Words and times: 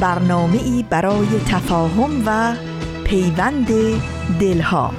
برنامه 0.00 0.62
ای 0.62 0.84
برای 0.90 1.40
تفاهم 1.46 2.22
و 2.26 2.54
پیوند 3.04 3.68
دلها. 4.40 4.92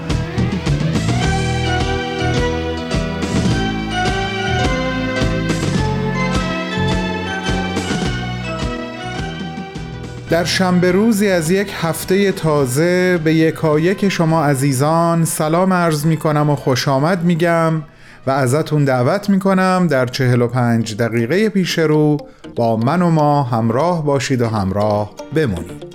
در 10.30 10.44
شنبه 10.44 10.92
روزی 10.92 11.30
از 11.30 11.52
یک 11.52 11.72
هفته 11.82 12.32
تازه 12.32 13.18
به 13.24 13.34
یکایک 13.34 14.10
شما 14.10 14.46
عزیزان 14.46 15.26
سلام 15.26 15.74
عرض 15.74 16.06
می 16.06 16.18
کنم 16.18 16.50
و 16.50 16.56
خوش 16.56 16.88
آمد 16.88 17.24
می 17.24 17.36
گم 17.36 17.84
و 18.28 18.32
ازتون 18.32 18.86
دعوت 18.86 19.30
می‌کنم 19.30 19.88
در 19.90 20.06
45 20.06 20.96
دقیقه 20.96 21.50
پیش 21.50 21.80
رو 21.80 22.18
با 22.56 22.78
من 22.78 23.02
و 23.02 23.10
ما 23.10 23.44
همراه 23.44 24.06
باشید 24.06 24.42
و 24.42 24.48
همراه 24.48 25.12
بمونید. 25.36 25.90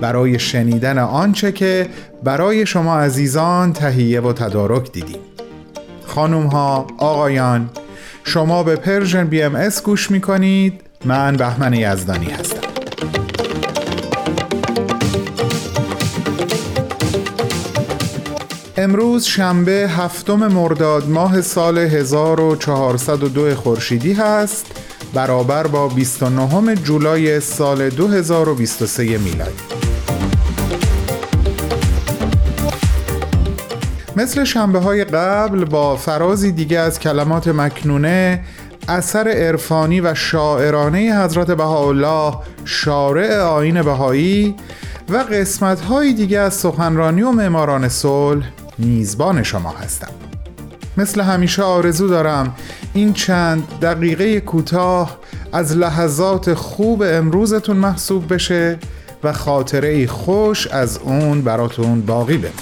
برای 0.00 0.38
شنیدن 0.38 0.98
آنچه 0.98 1.52
که 1.52 1.88
برای 2.24 2.66
شما 2.66 2.98
عزیزان 2.98 3.72
تهیه 3.72 4.20
و 4.20 4.32
تدارک 4.32 4.92
دیدیم. 4.92 5.20
خانوم 6.06 6.46
ها 6.46 6.86
آقایان 6.98 7.70
شما 8.24 8.62
به 8.62 8.76
Persian 8.76 9.26
BMS 9.26 9.82
گوش 9.82 10.10
می‌کنید. 10.10 10.80
من 11.04 11.36
بهمن 11.36 11.74
یزدانی 11.74 12.30
هستم. 12.30 12.51
امروز 18.76 19.24
شنبه 19.24 19.72
هفتم 19.72 20.46
مرداد 20.46 21.08
ماه 21.08 21.40
سال 21.40 21.78
1402 21.78 23.54
خورشیدی 23.54 24.12
هست 24.12 24.66
برابر 25.14 25.66
با 25.66 25.88
29 25.88 26.74
جولای 26.74 27.40
سال 27.40 27.90
2023 27.90 29.02
میلادی. 29.18 29.50
مثل 34.16 34.44
شنبه 34.44 34.78
های 34.78 35.04
قبل 35.04 35.64
با 35.64 35.96
فرازی 35.96 36.52
دیگه 36.52 36.78
از 36.78 37.00
کلمات 37.00 37.48
مکنونه 37.48 38.44
اثر 38.88 39.28
عرفانی 39.28 40.00
و 40.00 40.14
شاعرانه 40.14 41.24
حضرت 41.24 41.50
بهاءالله 41.50 42.34
شارع 42.64 43.40
آین 43.40 43.82
بهایی 43.82 44.56
و 45.08 45.16
قسمت 45.16 45.80
های 45.80 46.12
دیگه 46.12 46.38
از 46.38 46.54
سخنرانی 46.54 47.22
و 47.22 47.30
معماران 47.30 47.88
صلح 47.88 48.44
میزبان 48.78 49.42
شما 49.42 49.70
هستم. 49.70 50.08
مثل 50.96 51.20
همیشه 51.20 51.62
آرزو 51.62 52.08
دارم 52.08 52.54
این 52.94 53.12
چند 53.12 53.68
دقیقه 53.82 54.40
کوتاه 54.40 55.18
از 55.52 55.76
لحظات 55.76 56.54
خوب 56.54 57.02
امروزتون 57.06 57.76
محسوب 57.76 58.34
بشه 58.34 58.78
و 59.24 59.32
خاطره 59.32 60.06
خوش 60.06 60.66
از 60.66 60.98
اون 60.98 61.42
براتون 61.42 62.00
باقی 62.00 62.36
بمونه. 62.36 62.52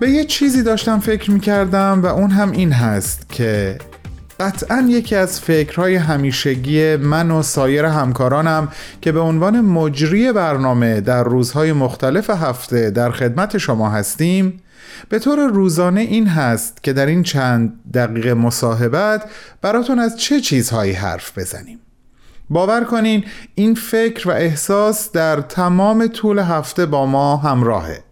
به 0.00 0.10
یه 0.10 0.24
چیزی 0.24 0.62
داشتم 0.62 1.00
فکر 1.00 1.30
می‌کردم 1.30 2.02
و 2.02 2.06
اون 2.06 2.30
هم 2.30 2.50
این 2.50 2.72
هست 2.72 3.26
که 3.28 3.78
قطعا 4.40 4.86
یکی 4.88 5.16
از 5.16 5.40
فکرهای 5.40 5.96
همیشگی 5.96 6.96
من 6.96 7.30
و 7.30 7.42
سایر 7.42 7.84
همکارانم 7.84 8.68
که 9.00 9.12
به 9.12 9.20
عنوان 9.20 9.60
مجری 9.60 10.32
برنامه 10.32 11.00
در 11.00 11.24
روزهای 11.24 11.72
مختلف 11.72 12.30
هفته 12.30 12.90
در 12.90 13.10
خدمت 13.10 13.58
شما 13.58 13.90
هستیم 13.90 14.60
به 15.08 15.18
طور 15.18 15.46
روزانه 15.48 16.00
این 16.00 16.26
هست 16.26 16.82
که 16.82 16.92
در 16.92 17.06
این 17.06 17.22
چند 17.22 17.80
دقیقه 17.94 18.34
مصاحبت 18.34 19.30
براتون 19.62 19.98
از 19.98 20.16
چه 20.16 20.40
چیزهایی 20.40 20.92
حرف 20.92 21.38
بزنیم. 21.38 21.80
باور 22.50 22.84
کنین 22.84 23.24
این 23.54 23.74
فکر 23.74 24.28
و 24.28 24.32
احساس 24.32 25.12
در 25.12 25.40
تمام 25.40 26.06
طول 26.06 26.38
هفته 26.38 26.86
با 26.86 27.06
ما 27.06 27.36
همراهه. 27.36 28.04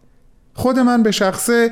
خود 0.54 0.78
من 0.78 1.02
به 1.02 1.10
شخصه 1.10 1.70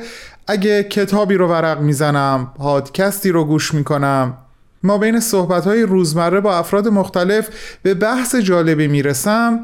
اگه 0.50 0.82
کتابی 0.82 1.34
رو 1.34 1.48
ورق 1.48 1.80
می‌زنم 1.80 2.52
پادکستی 2.56 3.30
رو 3.30 3.44
گوش 3.44 3.74
می‌کنم 3.74 4.36
ما 4.82 4.98
بین 4.98 5.20
صحبتهای 5.20 5.82
روزمره 5.82 6.40
با 6.40 6.58
افراد 6.58 6.88
مختلف 6.88 7.48
به 7.82 7.94
بحث 7.94 8.34
جالبی 8.34 8.88
می‌رسم 8.88 9.60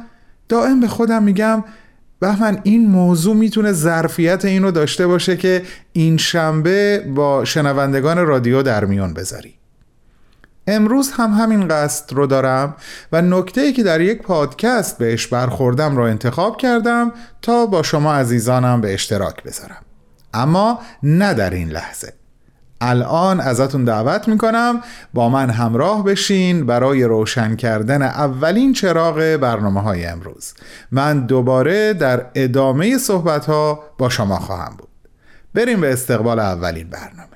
دائم 0.48 0.80
به 0.80 0.88
خودم 0.88 1.22
میگم 1.22 1.64
بهمن 2.20 2.60
این 2.62 2.90
موضوع 2.90 3.36
می‌تونه 3.36 3.72
ظرفیت 3.72 4.44
اینو 4.44 4.70
داشته 4.70 5.06
باشه 5.06 5.36
که 5.36 5.62
این 5.92 6.16
شنبه 6.16 7.04
با 7.14 7.44
شنوندگان 7.44 8.26
رادیو 8.26 8.62
در 8.62 8.84
میان 8.84 9.14
بذاری. 9.14 9.54
امروز 10.66 11.10
هم 11.10 11.30
همین 11.30 11.68
قصد 11.68 12.12
رو 12.12 12.26
دارم 12.26 12.76
و 13.12 13.22
نکته 13.22 13.60
ای 13.60 13.72
که 13.72 13.82
در 13.82 14.00
یک 14.00 14.22
پادکست 14.22 14.98
بهش 14.98 15.26
برخوردم 15.26 15.96
رو 15.96 16.02
انتخاب 16.02 16.56
کردم 16.56 17.12
تا 17.42 17.66
با 17.66 17.82
شما 17.82 18.14
عزیزانم 18.14 18.80
به 18.80 18.94
اشتراک 18.94 19.42
بذارم. 19.42 19.85
اما 20.36 20.78
نه 21.02 21.34
در 21.34 21.50
این 21.50 21.68
لحظه. 21.68 22.12
الان 22.80 23.40
ازتون 23.40 23.84
دعوت 23.84 24.28
می‌کنم 24.28 24.80
با 25.14 25.28
من 25.28 25.50
همراه 25.50 26.04
بشین 26.04 26.66
برای 26.66 27.04
روشن 27.04 27.56
کردن 27.56 28.02
اولین 28.02 28.72
چراغ 28.72 29.36
برنامه 29.40 29.80
های 29.80 30.06
امروز. 30.06 30.54
من 30.90 31.26
دوباره 31.26 31.92
در 31.92 32.26
ادامه 32.34 32.98
صحبت 32.98 33.46
ها 33.46 33.80
با 33.98 34.08
شما 34.08 34.36
خواهم 34.36 34.74
بود. 34.78 34.88
بریم 35.54 35.80
به 35.80 35.92
استقبال 35.92 36.38
اولین 36.38 36.90
برنامه. 36.90 37.35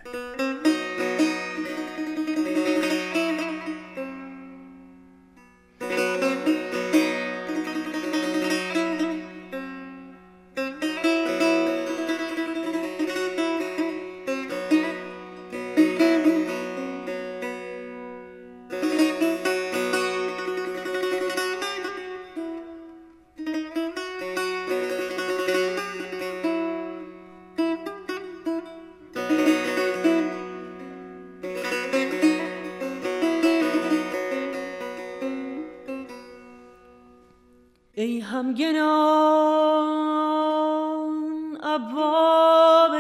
ابواب 41.75 42.95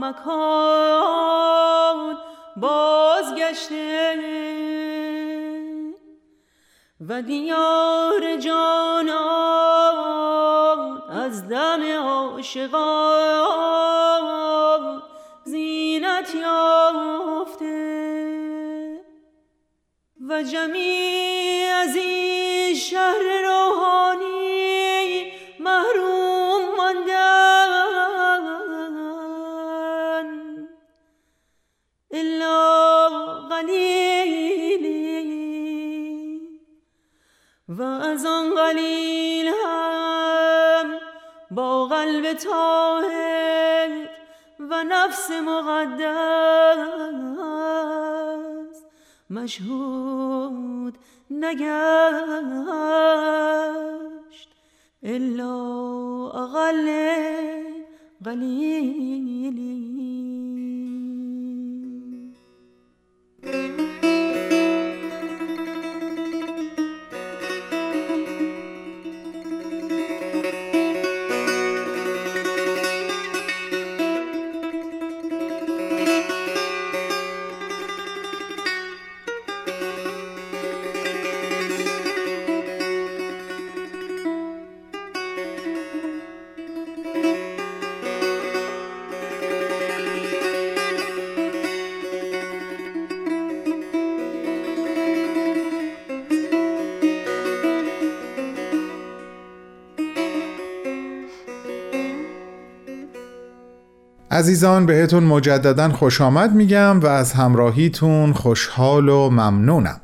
مکان 0.00 1.38
بازگشته. 2.56 4.00
و 7.08 7.22
دیار 7.22 8.36
جانان 8.36 9.80
از 11.10 11.48
دم 11.48 11.82
عاشقان 11.82 12.70
زینت 15.44 16.34
یافته. 16.34 17.80
و 20.28 20.42
جمیع 20.42 21.74
از 21.74 21.96
این 21.96 22.09
قلب 42.30 42.38
تاهر 42.38 44.08
نفس 44.82 45.30
مقدس 45.30 46.10
مشهود 49.30 50.98
نگشت 51.30 51.70
الا 55.02 55.56
اقل 56.34 56.86
قلیلی 58.24 59.89
عزیزان 104.40 104.86
بهتون 104.86 105.24
مجددا 105.24 105.88
خوش 105.88 106.20
آمد 106.20 106.54
میگم 106.54 107.00
و 107.00 107.06
از 107.06 107.32
همراهیتون 107.32 108.32
خوشحال 108.32 109.08
و 109.08 109.30
ممنونم. 109.30 110.00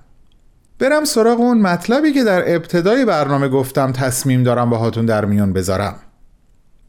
برم 0.79 1.05
سراغ 1.05 1.41
اون 1.41 1.61
مطلبی 1.61 2.13
که 2.13 2.25
در 2.25 2.55
ابتدای 2.55 3.05
برنامه 3.05 3.49
گفتم 3.49 3.93
تصمیم 3.93 4.43
دارم 4.43 4.71
باهاتون 4.71 5.07
در 5.07 5.25
میون 5.25 5.53
بذارم. 5.53 5.95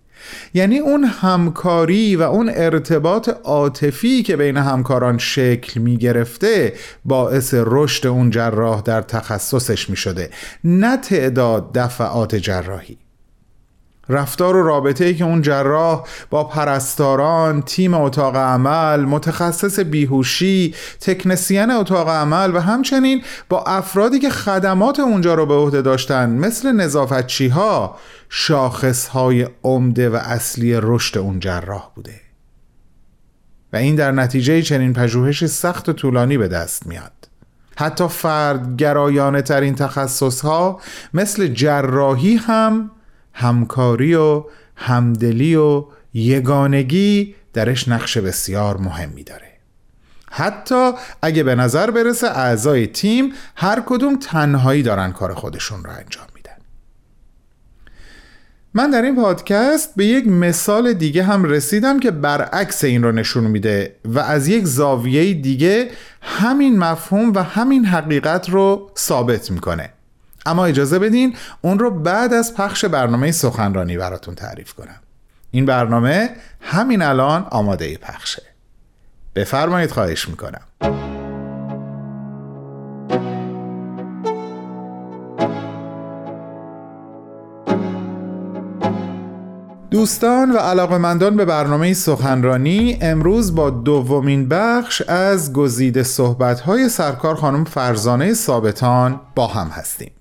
یعنی 0.55 0.79
اون 0.79 1.05
همکاری 1.05 2.17
و 2.17 2.23
اون 2.23 2.51
ارتباط 2.55 3.29
عاطفی 3.45 4.23
که 4.23 4.37
بین 4.37 4.57
همکاران 4.57 5.19
شکل 5.19 5.81
می 5.81 5.97
گرفته 5.97 6.73
باعث 7.05 7.55
رشد 7.57 8.07
اون 8.07 8.31
جراح 8.31 8.83
در 8.83 9.03
تخصصش 9.03 9.91
می 9.91 9.97
شده. 9.97 10.31
نه 10.65 10.97
تعداد 10.97 11.73
دفعات 11.75 12.35
جراحی. 12.35 13.06
رفتار 14.09 14.57
و 14.57 14.63
رابطه 14.63 15.05
ای 15.05 15.15
که 15.15 15.25
اون 15.25 15.43
جراح 15.43 16.05
با 16.31 16.45
پرستاران، 16.45 17.63
تیم 17.63 17.95
اتاق 17.95 18.37
عمل، 18.37 19.01
متخصص 19.01 19.81
بیهوشی، 19.81 20.75
تکنسین 21.01 21.71
اتاق 21.71 22.09
عمل 22.09 22.57
و 22.57 22.61
همچنین 22.61 23.23
با 23.49 23.63
افرادی 23.63 24.19
که 24.19 24.31
خدمات 24.31 25.01
اونجا 25.01 25.35
رو 25.35 25.47
به 25.47 25.55
عهده 25.55 25.83
داشتن 25.83 26.31
مثل 26.31 26.73
نظافتچی 26.73 27.49
ها 27.49 27.97
شاخص 28.29 29.09
های 29.09 29.49
عمده 29.65 30.11
و 30.11 30.15
اصلی 30.15 30.79
رشد 30.83 31.19
اون 31.19 31.41
جراح 31.41 31.91
بوده. 31.95 32.21
و 33.73 33.77
این 33.77 33.95
در 33.95 34.13
نتیجه 34.13 34.63
چنین 34.63 34.93
پژوهش 34.93 35.47
سخت 35.47 35.89
و 35.89 35.93
طولانی 35.93 36.39
به 36.39 36.49
دست 36.49 36.87
میاد. 36.87 37.13
حتی 37.77 38.09
فرد 38.09 38.77
گرایانه 38.77 39.43
ترین 39.43 39.75
تخصص 39.75 40.41
ها 40.41 40.81
مثل 41.15 41.47
جراحی 41.47 42.37
هم 42.37 42.91
همکاری 43.39 44.15
و 44.15 44.45
همدلی 44.77 45.57
و 45.57 45.85
یگانگی 46.15 47.35
درش 47.53 47.89
نقش 47.89 48.19
بسیار 48.19 48.77
مهمی 48.77 49.25
داره. 49.25 49.53
حتی 50.31 50.93
اگه 51.23 51.43
به 51.43 51.55
نظر 51.55 51.91
برسه 51.91 52.27
اعضای 52.27 52.87
تیم 52.87 53.33
هر 53.57 53.83
کدوم 53.87 54.17
تنهایی 54.17 54.83
دارن 54.83 55.13
کار 55.13 55.35
خودشون 55.35 55.85
رو 55.85 55.91
انجام 55.91 56.27
میدن. 56.35 56.57
من 58.75 58.91
در 58.91 59.03
این 59.03 59.17
پادکست 59.17 59.95
به 59.97 60.07
یک 60.07 60.29
مثال 60.29 60.93
دیگه 60.93 61.23
هم 61.23 61.45
رسیدم 61.45 62.01
که 62.01 62.11
برعکس 62.11 62.85
این 62.85 63.03
رو 63.03 63.13
نشون 63.13 63.45
میده 63.45 63.97
و 64.05 64.19
از 64.19 64.49
یک 64.49 64.65
زاویه 64.65 65.35
دیگه 65.35 65.91
همین 66.23 66.79
مفهوم 66.79 67.33
و 67.33 67.43
همین 67.43 67.85
حقیقت 67.85 68.51
رو 68.51 68.91
ثابت 68.99 69.51
می‌کنه. 69.51 69.91
اما 70.47 70.67
اجازه 70.67 70.99
بدین 70.99 71.37
اون 71.63 71.79
رو 71.79 71.91
بعد 71.91 72.33
از 72.35 72.55
پخش 72.55 72.85
برنامه 72.85 73.33
سخنرانی 73.33 73.97
براتون 73.97 74.35
تعریف 74.35 74.73
کنم. 74.73 75.01
این 75.51 75.67
برنامه 75.67 76.31
همین 76.61 77.03
الان 77.03 77.47
آماده 77.51 77.97
پخشه. 77.97 78.43
بفرمایید 79.35 79.91
خواهش 79.91 80.29
می‌کنم. 80.29 80.61
دوستان 89.91 90.53
و 90.53 90.57
علاقمندان 90.57 91.37
به 91.37 91.45
برنامه 91.45 91.95
سخنرانی 91.95 92.99
امروز 93.01 93.55
با 93.55 93.71
دومین 93.71 94.49
بخش 94.49 95.03
از 95.03 95.53
گزیده 95.53 96.03
صحبت‌های 96.03 96.89
سرکار 96.89 97.35
خانم 97.35 97.65
فرزانه 97.65 98.35
ثابتان 98.35 99.21
با 99.35 99.47
هم 99.47 99.69
هستیم. 99.69 100.16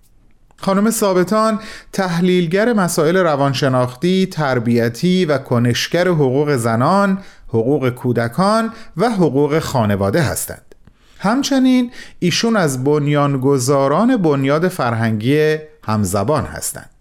خانم 0.57 0.91
ثابتان 0.91 1.59
تحلیلگر 1.93 2.73
مسائل 2.73 3.17
روانشناختی، 3.17 4.25
تربیتی 4.25 5.25
و 5.25 5.37
کنشگر 5.37 6.07
حقوق 6.07 6.55
زنان، 6.55 7.17
حقوق 7.47 7.89
کودکان 7.89 8.71
و 8.97 9.09
حقوق 9.09 9.59
خانواده 9.59 10.21
هستند. 10.21 10.75
همچنین 11.19 11.91
ایشون 12.19 12.55
از 12.55 12.83
بنیانگذاران 12.83 14.17
بنیاد 14.17 14.67
فرهنگی 14.67 15.57
همزبان 15.83 16.45
هستند. 16.45 16.94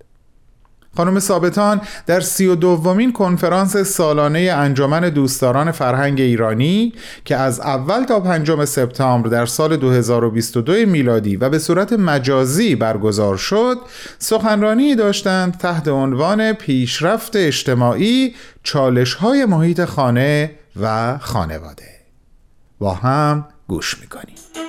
خانم 0.97 1.19
ثابتان 1.19 1.81
در 2.07 2.21
سی 2.21 2.47
و 2.47 2.55
دومین 2.55 3.13
کنفرانس 3.13 3.77
سالانه 3.77 4.39
انجمن 4.41 5.09
دوستداران 5.09 5.73
فرهنگ 5.73 6.21
ایرانی 6.21 6.93
که 7.25 7.37
از 7.37 7.61
اول 7.61 8.05
تا 8.05 8.21
پنجم 8.21 8.65
سپتامبر 8.65 9.29
در 9.29 9.47
سال 9.47 9.77
2022 9.77 10.73
میلادی 10.73 11.37
و 11.37 11.49
به 11.49 11.59
صورت 11.59 11.93
مجازی 11.93 12.75
برگزار 12.75 13.37
شد 13.37 13.79
سخنرانی 14.19 14.95
داشتند 14.95 15.59
تحت 15.59 15.89
عنوان 15.89 16.53
پیشرفت 16.53 17.37
اجتماعی 17.37 18.35
چالش 18.63 19.15
های 19.15 19.45
محیط 19.45 19.85
خانه 19.85 20.51
و 20.83 21.19
خانواده. 21.19 21.89
با 22.79 22.95
هم 22.95 23.47
گوش 23.69 24.01
می‌کنیم. 24.01 24.64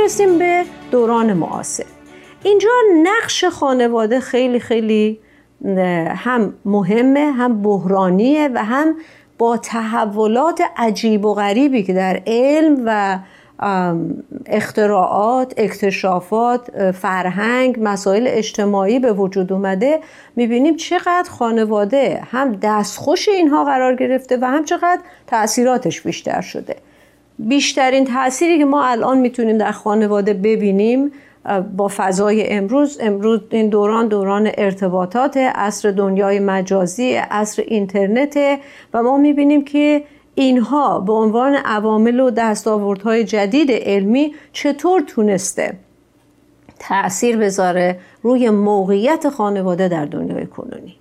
می‌رسیم 0.00 0.38
به 0.38 0.64
دوران 0.90 1.32
معاصر. 1.32 1.84
اینجا 2.42 2.68
نقش 3.02 3.44
خانواده 3.44 4.20
خیلی 4.20 4.60
خیلی 4.60 5.20
هم 6.08 6.54
مهمه 6.64 7.32
هم 7.32 7.62
بحرانیه 7.62 8.48
و 8.54 8.64
هم 8.64 8.94
با 9.38 9.56
تحولات 9.56 10.62
عجیب 10.76 11.24
و 11.24 11.34
غریبی 11.34 11.82
که 11.82 11.92
در 11.92 12.22
علم 12.26 12.82
و 12.86 13.18
اختراعات، 14.46 15.54
اکتشافات، 15.56 16.90
فرهنگ، 16.90 17.76
مسائل 17.80 18.24
اجتماعی 18.30 18.98
به 18.98 19.12
وجود 19.12 19.52
اومده 19.52 20.00
می‌بینیم 20.36 20.76
چقدر 20.76 21.30
خانواده 21.30 22.22
هم 22.30 22.58
دستخوش 22.62 23.28
اینها 23.28 23.64
قرار 23.64 23.94
گرفته 23.94 24.38
و 24.40 24.44
هم 24.44 24.64
چقدر 24.64 25.00
تاثیراتش 25.26 26.00
بیشتر 26.00 26.40
شده. 26.40 26.76
بیشترین 27.48 28.04
تأثیری 28.04 28.58
که 28.58 28.64
ما 28.64 28.84
الان 28.84 29.18
می‌تونیم 29.18 29.58
در 29.58 29.72
خانواده 29.72 30.34
ببینیم 30.34 31.12
با 31.76 31.90
فضای 31.96 32.52
امروز 32.52 32.98
امروز 33.00 33.40
این 33.50 33.68
دوران 33.68 34.08
دوران 34.08 34.50
ارتباطات 34.58 35.36
عصر 35.36 35.90
دنیای 35.90 36.38
مجازی 36.38 37.12
عصر 37.14 37.62
اینترنت 37.66 38.38
و 38.94 39.02
ما 39.02 39.16
می‌بینیم 39.18 39.64
که 39.64 40.04
اینها 40.34 41.00
به 41.00 41.12
عنوان 41.12 41.54
عوامل 41.54 42.20
و 42.20 42.30
دستاوردهای 42.30 43.24
جدید 43.24 43.72
علمی 43.72 44.34
چطور 44.52 45.00
تونسته 45.00 45.74
تأثیر 46.78 47.36
بذاره 47.36 47.98
روی 48.22 48.50
موقعیت 48.50 49.28
خانواده 49.28 49.88
در 49.88 50.04
دنیای 50.04 50.46
کنونی. 50.46 50.96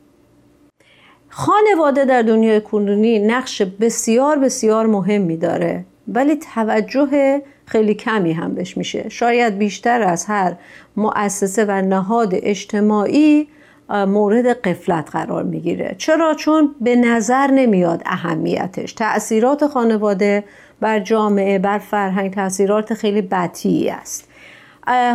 خانواده 1.29 2.05
در 2.05 2.21
دنیای 2.21 2.61
کنونی 2.61 3.19
نقش 3.19 3.61
بسیار 3.61 4.39
بسیار 4.39 4.85
مهمی 4.85 5.37
داره. 5.37 5.85
ولی 6.13 6.35
توجه 6.55 7.41
خیلی 7.65 7.93
کمی 7.93 8.33
هم 8.33 8.53
بهش 8.53 8.77
میشه. 8.77 9.09
شاید 9.09 9.57
بیشتر 9.57 10.01
از 10.01 10.25
هر 10.25 10.55
مؤسسه 10.97 11.65
و 11.65 11.71
نهاد 11.81 12.29
اجتماعی 12.33 13.47
مورد 13.89 14.45
قفلت 14.61 15.09
قرار 15.11 15.43
می‌گیره. 15.43 15.95
چرا؟ 15.97 16.33
چون 16.33 16.75
به 16.81 16.95
نظر 16.95 17.47
نمیاد 17.47 18.01
اهمیتش. 18.05 18.93
تاثیرات 18.93 19.67
خانواده 19.67 20.43
بر 20.81 20.99
جامعه 20.99 21.59
بر 21.59 21.77
فرهنگ 21.77 22.33
تاثیرات 22.33 22.93
خیلی 22.93 23.21
بطیی 23.21 23.89
است. 23.89 24.29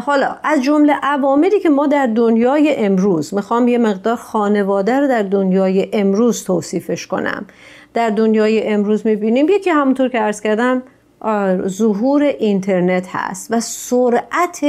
حالا 0.07 0.37
از 0.45 0.63
جمله 0.63 0.93
عواملی 1.03 1.61
که 1.61 1.69
ما 1.69 1.87
در 1.87 2.07
دنیای 2.07 2.75
امروز 2.77 3.35
می‌خوام 3.35 3.69
یه 3.69 3.79
مقدار 3.79 4.17
خانواده 4.17 5.01
رو 5.01 5.09
در 5.09 5.23
دنیای 5.23 5.89
امروز 5.93 6.45
توصیفش 6.45 7.07
کنم. 7.07 7.47
در 7.95 8.11
دنیای 8.11 8.69
امروز 8.69 9.07
می‌بینیم. 9.07 9.47
یکی 9.49 9.71
همونطور 9.71 10.09
که 10.09 10.19
عرض 10.19 10.41
کردم 10.41 10.83
ظهور 11.67 12.23
اینترنت 12.23 13.07
هست 13.11 13.53
و 13.53 13.61
سرعت 13.61 14.67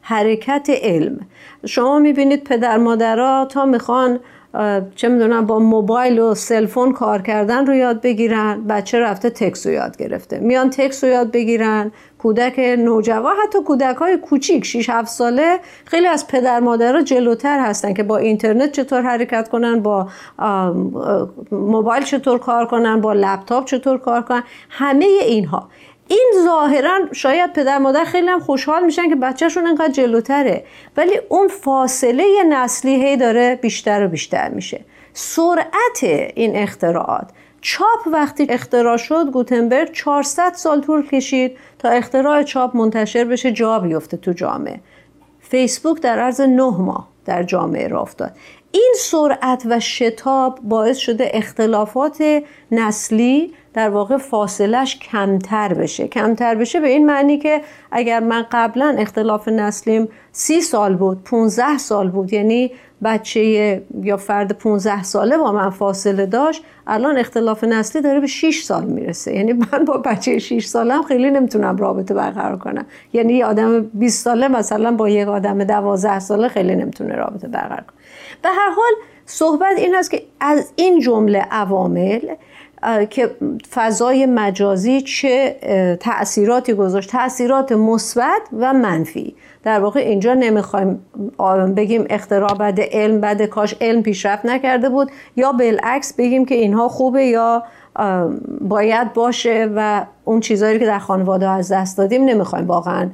حرکت 0.00 0.70
علم. 0.82 1.20
شما 1.66 1.98
می‌بینید 1.98 2.44
پدر 2.44 2.76
مادرها 2.76 3.44
تا 3.44 3.64
می‌خوان 3.64 4.20
چه 4.96 5.08
می‌دونم 5.08 5.46
با 5.46 5.58
موبایل 5.58 6.18
و 6.18 6.34
cellphone 6.34 6.92
کار 6.92 7.22
کردن 7.22 7.66
رو 7.66 7.74
یاد 7.74 8.00
بگیرن. 8.00 8.64
بچه 8.68 9.00
رفته 9.00 9.30
تکس 9.30 9.66
رو 9.66 9.72
یاد 9.72 9.96
گرفته. 9.96 10.38
میان 10.38 10.70
تکس 10.70 11.04
رو 11.04 11.10
یاد 11.10 11.30
بگیرن. 11.30 11.92
کودک 12.18 12.58
نوجوان 12.58 13.36
حتی 13.42 13.58
کودک 13.62 13.96
های 13.96 14.16
کوچیک 14.16 14.64
6 14.64 14.90
7 14.90 15.08
ساله 15.08 15.58
خیلی 15.84 16.06
از 16.06 16.26
پدر 16.26 16.60
مادرها 16.60 17.02
جلوتر 17.02 17.60
هستن 17.60 17.94
که 17.94 18.02
با 18.02 18.16
اینترنت 18.16 18.72
چطور 18.72 19.02
حرکت 19.02 19.48
کنن 19.48 19.80
با 19.80 20.08
موبایل 21.52 22.04
چطور 22.04 22.38
کار 22.38 22.66
کنن 22.66 23.00
با 23.00 23.12
لپتاپ 23.12 23.64
چطور 23.64 23.98
کار 23.98 24.22
کنن. 24.22 24.42
همه 24.70 25.04
اینها. 25.04 25.68
این 26.12 26.32
ظاهرا 26.44 26.98
شاید 27.12 27.52
پدر 27.52 27.78
مادر 27.78 28.04
خیلی 28.04 28.28
هم 28.28 28.40
خوشحال 28.40 28.84
میشن 28.84 29.08
که 29.08 29.14
بچهشون 29.14 29.66
انقدر 29.66 29.92
جلوتره 29.92 30.64
ولی 30.96 31.20
اون 31.28 31.48
فاصله 31.48 32.24
نسلی 32.48 33.04
هی 33.04 33.16
داره 33.16 33.58
بیشتر 33.62 34.04
و 34.04 34.08
بیشتر 34.08 34.48
میشه. 34.48 34.84
سرعت 35.12 36.02
این 36.34 36.56
اختراعات. 36.56 37.30
چاپ 37.60 38.06
وقتی 38.06 38.46
اختراع 38.50 38.96
شد 38.96 39.30
گوتنبرگ 39.30 39.92
400 39.92 40.52
سال 40.54 40.80
طول 40.80 41.06
کشید 41.06 41.58
تا 41.78 41.88
اختراع 41.88 42.42
چاپ 42.42 42.76
منتشر 42.76 43.24
بشه 43.24 43.52
جا 43.52 43.78
بیفته 43.78 44.16
تو 44.16 44.32
جامعه. 44.32 44.80
فیسبوک 45.40 46.00
در 46.00 46.18
عرض 46.18 46.40
نه 46.40 46.78
ماه 46.78 47.08
در 47.24 47.42
جامعه 47.42 47.88
را 47.88 48.00
افتاد. 48.00 48.32
این 48.72 48.94
سرعت 48.98 49.62
و 49.66 49.80
شتاب 49.80 50.60
باعث 50.62 50.96
شده 50.96 51.30
اختلافات 51.34 52.42
نسلی 52.70 53.54
در 53.74 53.88
واقع 53.88 54.16
فاصلش 54.16 54.98
کمتر 54.98 55.74
بشه. 55.74 56.08
کمتر 56.08 56.54
بشه 56.54 56.80
به 56.80 56.88
این 56.88 57.06
معنی 57.06 57.38
که 57.38 57.60
اگر 57.90 58.20
من 58.20 58.46
قبلا 58.52 58.96
اختلاف 58.98 59.48
نسلیم 59.48 60.08
سی 60.32 60.60
سال 60.60 60.94
بود 60.94 61.24
15 61.24 61.78
سال 61.78 62.08
بود 62.08 62.32
یعنی 62.32 62.72
بچه 63.04 63.82
یا 64.02 64.16
فرد 64.16 64.52
15 64.52 65.02
ساله 65.02 65.38
با 65.38 65.52
من 65.52 65.70
فاصله 65.70 66.26
داشت 66.26 66.64
الان 66.86 67.18
اختلاف 67.18 67.64
نسلی 67.64 68.02
داره 68.02 68.20
به 68.20 68.26
6 68.26 68.62
سال 68.62 68.84
می‌رسه. 68.84 69.34
یعنی 69.34 69.52
من 69.52 69.84
با 69.86 69.96
بچه 69.96 70.38
6 70.38 70.66
سالم 70.66 71.02
خیلی 71.02 71.30
نمی‌تونم 71.30 71.76
رابطه 71.76 72.14
برقرار 72.14 72.58
کنم. 72.58 72.86
یعنی 73.12 73.34
یه 73.34 73.46
آدم 73.46 73.80
20 73.80 74.24
ساله 74.24 74.48
مثلا 74.48 74.92
با 74.92 75.08
یک 75.08 75.28
آدم 75.28 75.64
12 75.64 76.18
ساله 76.18 76.48
خیلی 76.48 76.74
نمی‌تونه 76.74 77.14
رابطه 77.14 77.48
برقرار 77.48 77.80
کنه. 77.80 77.96
به 78.42 78.48
هر 78.48 78.70
حال 78.70 78.92
صحبت 79.26 79.78
این 79.78 79.94
است 79.94 80.10
که 80.10 80.22
از 80.40 80.72
این 80.76 81.00
جمله 81.00 81.46
عوامل 81.50 82.20
که 83.10 83.30
فضای 83.74 84.26
مجازی 84.26 85.00
چه 85.00 85.56
تاثیراتی 86.00 86.74
گذاشت. 86.74 87.10
تاثیرات 87.10 87.72
مثبت 87.72 88.42
و 88.58 88.72
منفی. 88.72 89.36
در 89.62 89.80
واقع 89.80 90.00
اینجا 90.00 90.34
نمی‌خوایم 90.34 91.04
بگیم 91.76 92.04
اختراع 92.10 92.54
بد 92.54 92.80
علم 92.80 93.20
بد 93.20 93.42
کاش 93.42 93.74
علم 93.80 94.02
پیشرفت 94.02 94.46
نکرده 94.46 94.88
بود. 94.88 95.10
یا 95.36 95.52
بالعکس 95.52 96.12
بگیم 96.12 96.44
که 96.44 96.54
اینها 96.54 96.88
خوبه 96.88 97.24
یا 97.24 97.62
باید 98.60 99.12
باشه 99.12 99.70
و 99.76 100.06
اون 100.24 100.40
چیزهایی 100.40 100.78
که 100.78 100.86
در 100.86 100.98
خانواده 100.98 101.48
از 101.48 101.72
دست 101.72 101.98
دادیم 101.98 102.24
نمی‌خوایم 102.24 102.66
واقعا 102.66 103.10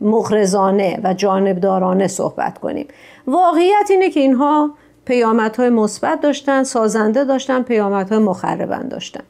مغرزانه 0.00 1.00
و 1.04 1.14
جانبدارانه 1.14 2.06
صحبت 2.06 2.58
کنیم. 2.58 2.86
واقعیت 3.26 3.90
اینه 3.90 4.10
که 4.10 4.20
اینها 4.20 4.70
پیامدهای 5.04 5.70
مثبت 5.70 6.20
داشتن 6.20 6.62
سازنده 6.62 7.24
داشتن 7.24 7.62
پیامدهای 7.62 8.18
مخربن 8.18 8.88
داشتن. 8.88 9.22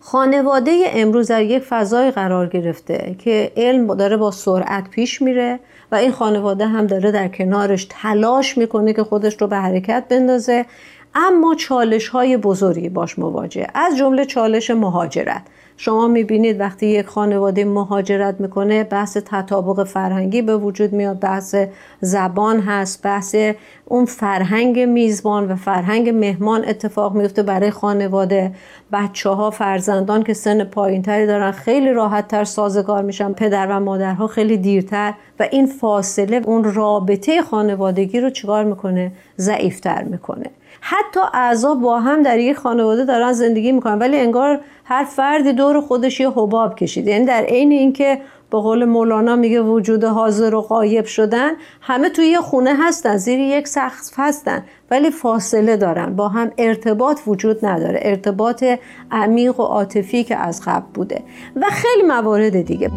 خانواده 0.00 0.84
امروز 0.92 1.28
در 1.28 1.42
یک 1.42 1.62
فضای 1.62 2.10
قرار 2.10 2.46
گرفته 2.46 3.16
که 3.18 3.52
علم 3.56 3.94
داره 3.94 4.16
با 4.16 4.30
سرعت 4.30 4.90
پیش 4.90 5.22
میره 5.22 5.60
و 5.92 5.94
این 5.94 6.12
خانواده 6.12 6.66
هم 6.66 6.86
داره 6.86 7.10
در 7.10 7.28
کنارش 7.28 7.86
تلاش 7.90 8.58
می‌کنه 8.58 8.92
که 8.92 9.04
خودش 9.04 9.36
رو 9.40 9.46
به 9.46 9.56
حرکت 9.56 10.04
بندازه. 10.08 10.66
اما 11.14 11.54
چالش 11.54 12.08
های 12.08 12.36
بزرگی 12.36 12.88
باش 12.88 13.18
مواجه. 13.18 13.66
از 13.74 13.96
جمله 13.96 14.24
چالش 14.24 14.70
مهاجرت. 14.70 15.42
شما 15.76 16.08
می‌بینید 16.08 16.60
وقتی 16.60 16.86
یک 16.86 17.06
خانواده 17.06 17.64
مهاجرت 17.64 18.40
می‌کنه 18.40 18.84
بحث 18.84 19.16
تطابق 19.24 19.84
فرهنگی 19.84 20.42
به 20.42 20.56
وجود 20.56 20.92
میاد 20.92 21.20
بحث 21.20 21.54
زبان 22.00 22.60
هست 22.60 23.02
بحث 23.02 23.36
اون 23.84 24.04
فرهنگ 24.04 24.80
میزبان 24.80 25.52
و 25.52 25.56
فرهنگ 25.56 26.08
مهمان 26.08 26.64
اتفاق 26.68 27.14
میفته 27.14 27.42
برای 27.42 27.70
خانواده. 27.70 28.52
بچه 28.92 29.30
ها 29.30 29.50
فرزندان 29.50 30.22
که 30.22 30.34
سن 30.34 30.64
پایین 30.64 31.02
تری 31.02 31.26
دارن 31.26 31.50
خیلی 31.50 31.92
راحت 31.92 32.28
تر 32.28 32.44
سازگار 32.44 33.02
میشن. 33.02 33.32
پدر 33.32 33.66
و 33.66 33.80
مادرها 33.80 34.26
خیلی 34.26 34.56
دیرتر 34.56 35.14
و 35.40 35.48
این 35.52 35.66
فاصله 35.66 36.42
اون 36.44 36.74
رابطه 36.74 37.42
خانوادگی 37.42 38.20
رو 38.20 38.30
چیکار 38.30 38.64
می‌کنه؟ 38.64 39.12
ضعیفتر 39.38 40.02
می‌کنه. 40.02 40.50
حتی 40.86 41.20
اعضا 41.34 41.74
با 41.74 42.00
هم 42.00 42.22
در 42.22 42.38
یک 42.38 42.56
خانواده 42.56 43.04
دارن 43.04 43.32
زندگی 43.32 43.72
می‌کنن 43.72 43.98
ولی 43.98 44.18
انگار 44.18 44.60
هر 44.84 45.04
فردی 45.04 45.52
دور 45.52 45.80
خودش 45.80 46.20
یه 46.20 46.30
حباب 46.30 46.74
کشید 46.74 47.06
یعنی 47.06 47.24
در 47.24 47.42
عین 47.42 47.72
اینکه 47.72 48.20
به 48.50 48.58
قول 48.58 48.84
مولانا 48.84 49.36
میگه 49.36 49.60
وجود 49.60 50.04
حاضر 50.04 50.54
و 50.54 50.60
غایب 50.60 51.04
شدن 51.04 51.50
همه 51.80 52.08
توی 52.08 52.26
یه 52.26 52.40
خونه 52.40 52.74
هستن 52.78 53.16
زیر 53.16 53.40
یک 53.40 53.68
سقف 53.68 54.14
هستن 54.16 54.64
ولی 54.90 55.10
فاصله 55.10 55.76
دارن. 55.76 56.16
با 56.16 56.28
هم 56.28 56.50
ارتباط 56.58 57.20
وجود 57.26 57.66
نداره. 57.66 58.00
ارتباط 58.02 58.64
عمیق 59.10 59.60
و 59.60 59.62
عاطفی 59.62 60.24
که 60.24 60.36
از 60.36 60.62
قبل 60.66 60.86
بوده. 60.94 61.22
و 61.56 61.66
خیلی 61.70 62.02
موارد 62.02 62.62
دیگه. 62.62 62.90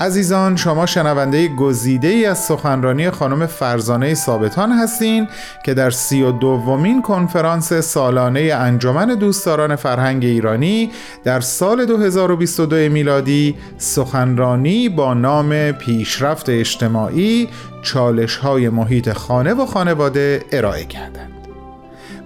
عزیزان 0.00 0.56
شما 0.56 0.86
شنونده 0.86 1.48
گزیده 1.48 2.08
ای 2.08 2.26
از 2.26 2.38
سخنرانی 2.38 3.10
خانم 3.10 3.46
فرزانه 3.46 4.14
ثابتان 4.14 4.72
هستین 4.72 5.28
که 5.64 5.74
در 5.74 5.90
سی 5.90 6.22
و 6.22 6.32
دومین 6.32 7.02
کنفرانس 7.02 7.72
سالانه 7.72 8.40
انجمن 8.40 9.06
دوستداران 9.06 9.76
فرهنگ 9.76 10.24
ایرانی 10.24 10.90
در 11.24 11.40
سال 11.40 11.86
2022 11.86 12.76
میلادی 12.76 13.56
سخنرانی 13.78 14.88
با 14.88 15.14
نام 15.14 15.72
پیشرفت 15.72 16.48
اجتماعی 16.48 17.48
چالش 17.82 18.36
های 18.36 18.68
محیط 18.68 19.12
خانه 19.12 19.54
و 19.54 19.66
خانواده 19.66 20.44
ارائه 20.52 20.84
کردند. 20.84 21.32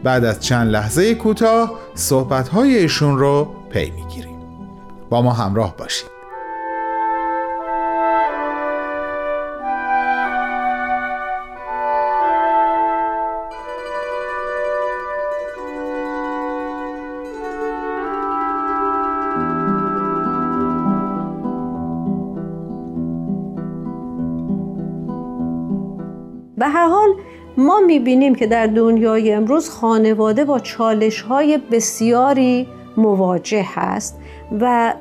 بعد 0.03 0.25
از 0.25 0.41
چند 0.41 0.71
لحظه 0.71 1.15
کوتاه 1.15 1.73
صحبت 1.95 2.55
ایشون 2.55 3.19
رو 3.19 3.55
پی 3.71 3.91
می‌گیریم. 3.91 4.39
با 5.11 5.23
ما 5.23 5.33
همراه 5.33 5.77
باشید. 5.77 6.14
به 26.65 26.71
هر 26.71 26.89
حال 26.89 27.15
ما 27.57 27.81
می‌بینیم 27.81 28.35
که 28.35 28.47
در 28.47 28.67
دنیای 28.67 29.33
امروز 29.33 29.71
خانواده 29.71 30.45
با 30.45 30.59
چالش 30.59 31.21
های 31.21 31.59
بسیاری 31.59 32.69
مواجه 32.97 33.67
هست 33.75 34.19
و 34.61 34.95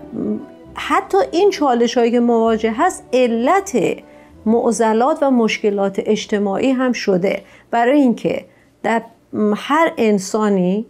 حتی 0.75 1.17
این 1.31 1.49
چالش 1.49 1.97
هایی 1.97 2.11
که 2.11 2.19
مواجه 2.19 2.73
هست 2.77 3.03
علت 3.13 3.77
معضلات 4.45 5.23
و 5.23 5.31
مشکلات 5.31 6.01
اجتماعی 6.05 6.71
هم 6.71 6.91
شده. 6.91 7.41
برای 7.71 8.01
اینکه 8.01 8.45
در 8.83 9.01
هر 9.55 9.91
انسانی 9.97 10.85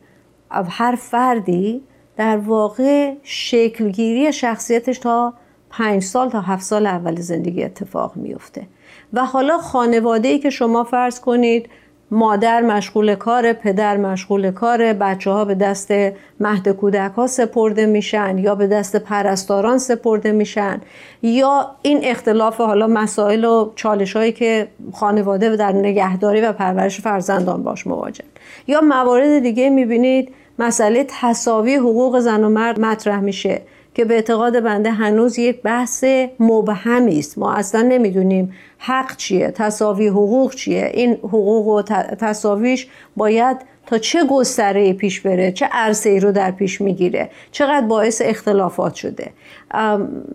هر 0.50 0.96
فردی 0.96 1.82
در 2.18 2.38
واقع 2.38 3.13
شکلگیری 3.24 4.34
شخصیتش 4.34 5.00
تا 5.00 5.34
پنج 5.70 6.03
سال 6.03 6.30
تا 6.30 6.42
هفت 6.42 6.63
سال 6.63 6.88
اول 6.88 7.15
زندگی 7.15 7.63
اتفاق 7.63 8.15
میفته 8.15 8.68
و 9.13 9.25
حالا 9.25 9.58
خانواده 9.58 10.27
ای 10.27 10.39
که 10.39 10.50
شما 10.50 10.84
فرض 10.84 11.20
کنید 11.20 11.70
مادر 12.12 12.62
مشغول 12.62 13.15
کار 13.15 13.53
پدر 13.53 13.98
مشغول 13.98 14.51
کار 14.51 14.93
بچه 14.93 15.32
ها 15.32 15.46
به 15.46 15.55
دست 15.55 15.91
مهد 16.39 16.70
کودک 16.70 17.12
ها 17.12 17.27
سپرده 17.27 17.86
میشن 17.86 18.38
یا 18.38 18.55
به 18.55 18.67
دست 18.67 18.96
پرستاران 18.96 19.77
سپرده 19.77 20.32
میشن 20.32 20.82
یا 21.22 21.75
این 21.82 22.00
اختلاف 22.03 22.58
حالا 22.58 22.88
مسائل 22.88 23.46
و 23.46 23.72
چالش 23.75 24.15
هایی 24.15 24.32
که 24.32 24.67
خانواده 24.93 25.55
در 25.55 25.72
نگهداری 25.72 26.41
و 26.41 26.53
پرورش 26.53 27.01
فرزندان 27.01 27.63
باش 27.63 27.88
مواجه. 27.88 28.24
یا 28.67 28.82
موارد 28.82 29.39
دیگه 29.39 29.70
می‌بینید 29.70 30.34
مسئله 30.60 31.05
تصاوی 31.22 31.75
حقوق 31.75 32.20
زن 32.20 32.43
و 32.43 32.50
مرد 32.50 32.79
مطرح 32.79 33.20
میشه. 33.20 33.62
که 33.94 34.06
به 34.06 34.14
اعتقاد 34.14 34.64
بنده 34.64 34.92
هنوز 34.92 35.40
یک 35.40 35.62
بحث 35.62 36.04
مبهمی 36.40 37.20
است. 37.20 37.38
ما 37.38 37.54
اصلا 37.54 37.82
نمی‌دونیم 37.82 38.54
حق 38.78 39.16
چیه 39.16 39.52
تصاوی 39.52 40.08
حقوق 40.08 40.56
چیه. 40.56 40.92
این 40.94 41.14
حقوق 41.14 41.68
و 41.68 41.82
تصاویش 42.16 42.88
باید 43.18 43.58
تا 43.86 43.98
چه 43.98 44.26
گستره 44.26 44.94
پیش 44.94 45.22
بره 45.22 45.52
چه 45.52 45.70
عرصه 45.72 46.10
ای 46.10 46.20
رو 46.20 46.32
در 46.32 46.52
پیش 46.52 46.82
می‌گیره 46.82 47.30
چقدر 47.52 47.88
باعث 47.88 48.22
اختلافات 48.26 48.94
شده. 48.94 49.32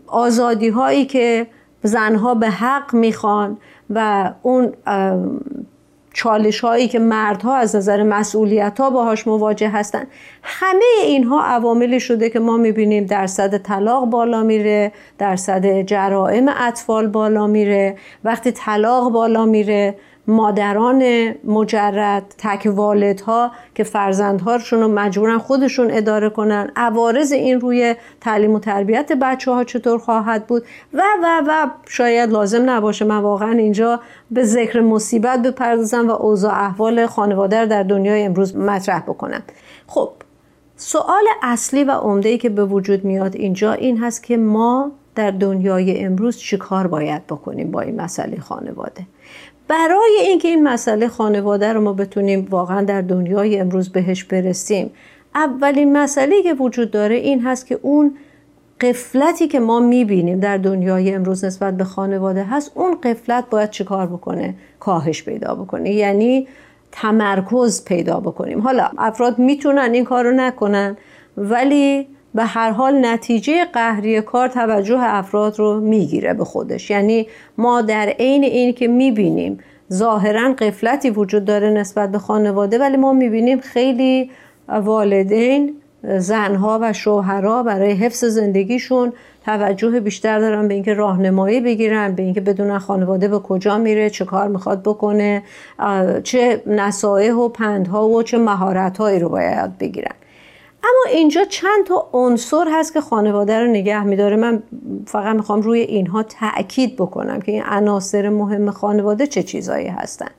آزادی 0.07 0.69
هایی 0.69 1.07
که 1.07 1.47
زنها 1.83 2.35
به 2.35 2.51
حق 2.51 2.95
می‌خوان 2.95 3.59
و 3.91 4.31
اون 4.43 4.73
چالش 6.13 6.61
هایی 6.61 6.89
که 6.89 6.99
مردها 6.99 7.57
از 7.57 7.77
نظر 7.77 8.03
مسئولیت 8.03 8.81
ها 8.81 8.91
باهاش 8.91 9.27
مواجه 9.27 9.69
هستن 9.69 10.07
همه 10.43 10.85
اینها 11.03 11.43
عواملی 11.45 12.01
شده 12.01 12.31
که 12.31 12.39
ما 12.39 12.57
می‌بینیم 12.57 13.05
درصد 13.05 13.59
طلاق 13.59 14.05
بالا 14.05 14.43
میره 14.43 14.93
درصد 15.19 15.81
جرائم 15.81 16.49
اطفال 16.49 17.07
بالا 17.07 17.47
میره. 17.47 17.97
وقتی 18.25 18.51
طلاق 18.51 19.13
بالا 19.13 19.45
میره 19.45 19.95
مادران 20.29 21.35
مجرد 21.45 22.35
تک 22.39 22.69
والدها 22.75 23.51
که 23.75 23.85
فرزندهاشون 23.85 24.81
رو 24.81 24.89
مجبورن 24.89 25.39
خودشون 25.39 25.91
اداره 25.91 26.31
کنن. 26.31 26.71
عوارض 26.77 27.33
این 27.33 27.61
روی 27.61 27.95
تعلیم 28.21 28.55
و 28.55 28.59
تربیت 28.59 29.13
بچه 29.13 29.51
ها 29.51 29.65
چطور 29.65 29.99
خواهد 29.99 30.47
بود؟ 30.47 30.63
و 30.95 31.03
و 31.23 31.43
و 31.49 31.67
شاید 31.89 32.31
لازم 32.31 32.71
نباشه 32.71 33.05
من 33.05 33.19
واقعا 33.19 33.53
اینجا 33.53 34.01
به 34.31 34.45
ذکر 34.45 34.81
مصیبت 34.81 35.43
بپردازم 35.43 36.09
و 36.09 36.11
اوضاع 36.11 36.55
احوال 36.55 37.07
خانواده 37.07 37.67
در 37.67 37.83
دنیای 37.83 38.23
امروز 38.23 38.57
مطرح 38.57 39.01
بکنم. 39.01 39.43
خب 39.87 40.11
سوال 40.77 41.25
اصلی 41.43 41.85
و 41.85 41.91
عمده 41.91 42.39
که 42.39 42.49
به 42.49 42.65
وجود 42.65 43.05
میاد 43.05 43.37
اینجا 43.37 43.73
این 43.73 43.99
هست 43.99 44.23
که 44.23 44.37
ما 44.37 44.93
در 45.15 45.31
دنیای 45.31 46.05
امروز 46.05 46.39
چیکار 46.39 46.87
باید 46.87 47.27
بکنیم 47.27 47.71
با 47.71 47.81
این 47.81 48.01
مسئله 48.01 48.41
خانواده؟ 48.41 49.07
برای 49.69 50.19
اینکه 50.21 50.49
این 50.49 50.63
مسئله 50.63 51.09
خانواده 51.09 51.73
رو 51.73 51.81
ما 51.81 51.93
بتونیم 51.93 52.47
واقعا 52.51 52.83
در 52.83 53.01
دنیای 53.01 53.59
امروز 53.59 53.93
بهش 53.93 54.25
برسیم 54.25 54.91
اولین 55.35 55.97
مسئله 55.97 56.43
که 56.43 56.55
وجود 56.55 56.91
داره 56.91 57.15
این 57.15 57.41
هست 57.41 57.67
که 57.67 57.79
اون 57.83 58.17
قفلتی 58.81 59.49
که 59.49 59.61
ما 59.61 59.81
می‌بینیم 59.81 60.41
در 60.41 60.57
دنیای 60.57 61.15
امروز 61.15 61.45
نسبت 61.45 61.77
به 61.77 61.85
خانواده 61.85 62.45
هست 62.45 62.73
اون 62.75 63.01
قفلت 63.01 63.51
باید 63.51 63.71
چیکار 63.71 64.07
بکنه؟ 64.07 64.55
کاهش 64.81 65.23
پیدا 65.23 65.55
بکنه 65.55 65.91
یعنی 65.91 66.49
تمرکز 66.93 67.85
پیدا 67.85 68.21
بکنیم. 68.21 68.61
حالا 68.61 68.91
افراد 68.99 69.39
می‌تونن 69.39 69.91
این 69.93 70.05
کار 70.05 70.25
رو 70.25 70.31
نکنن 70.31 70.97
ولی 71.37 72.09
به 72.39 72.45
هر 72.45 72.71
حال 72.71 73.07
نتیجه 73.07 73.65
قهری 73.65 74.21
کار 74.21 74.49
توجه 74.49 74.99
افراد 75.01 75.59
رو 75.59 75.81
می‌گیره 75.81 76.35
به 76.35 76.45
خودش. 76.45 76.91
یعنی 76.91 77.27
ما 77.59 77.83
در 77.83 78.09
عین 78.19 78.45
این 78.45 78.73
که 78.73 78.89
می‌بینیم 78.89 79.59
ظاهرا 79.93 80.53
قفلتی 80.53 81.11
وجود 81.11 81.45
داره 81.45 81.71
نسبت 81.71 82.13
به 82.13 82.19
خانواده 82.19 82.79
ولی 82.79 82.97
ما 82.97 83.13
می‌بینیم 83.13 83.61
خیلی 83.61 84.31
والدین 84.69 85.75
زنها 86.19 86.79
و 86.83 86.93
شوهرها 86.93 87.63
برای 87.63 87.93
حفظ 87.93 88.25
زندگیشون 88.25 89.13
توجه 89.45 90.01
بیشتر 90.01 90.39
دارن 90.39 90.69
به 90.69 90.75
اینکه 90.75 90.95
راهنمایی 90.95 91.61
بگیرن 91.61 92.15
به 92.15 92.23
اینکه 92.23 92.41
بدونن 92.41 92.79
خانواده 92.79 93.29
به 93.29 93.39
کجا 93.39 93.79
میره 93.79 94.11
چه 94.11 94.25
کار 94.25 94.49
می‌خواد 94.49 94.83
بکنه 94.83 95.43
چه 96.23 96.63
نصایح 96.67 97.35
و 97.35 97.49
پندها 97.49 98.09
و 98.09 98.23
چه 98.23 98.39
مهارتهایی 98.39 99.19
رو 99.19 99.29
باید 99.29 99.79
بگیرن. 99.79 100.15
اما 100.83 101.13
اینجا 101.13 101.45
چند 101.45 101.87
تا 101.87 102.09
عنصر 102.13 102.69
هست 102.73 102.93
که 102.93 103.01
خانواده 103.01 103.61
رو 103.61 103.67
نگه 103.67 104.05
میداره. 104.05 104.37
من 104.37 104.63
فقط 105.07 105.37
می‌خوام 105.37 105.63
روی 105.63 105.81
اینها 105.81 106.23
تاکید 106.23 106.97
بکنم 106.97 107.41
که 107.41 107.53
این 107.53 107.63
عناصر 107.63 108.29
مهم 108.29 108.71
خانواده 108.71 109.27
چه 109.27 109.43
چیزهایی 109.43 109.87
هستن. 109.87 110.31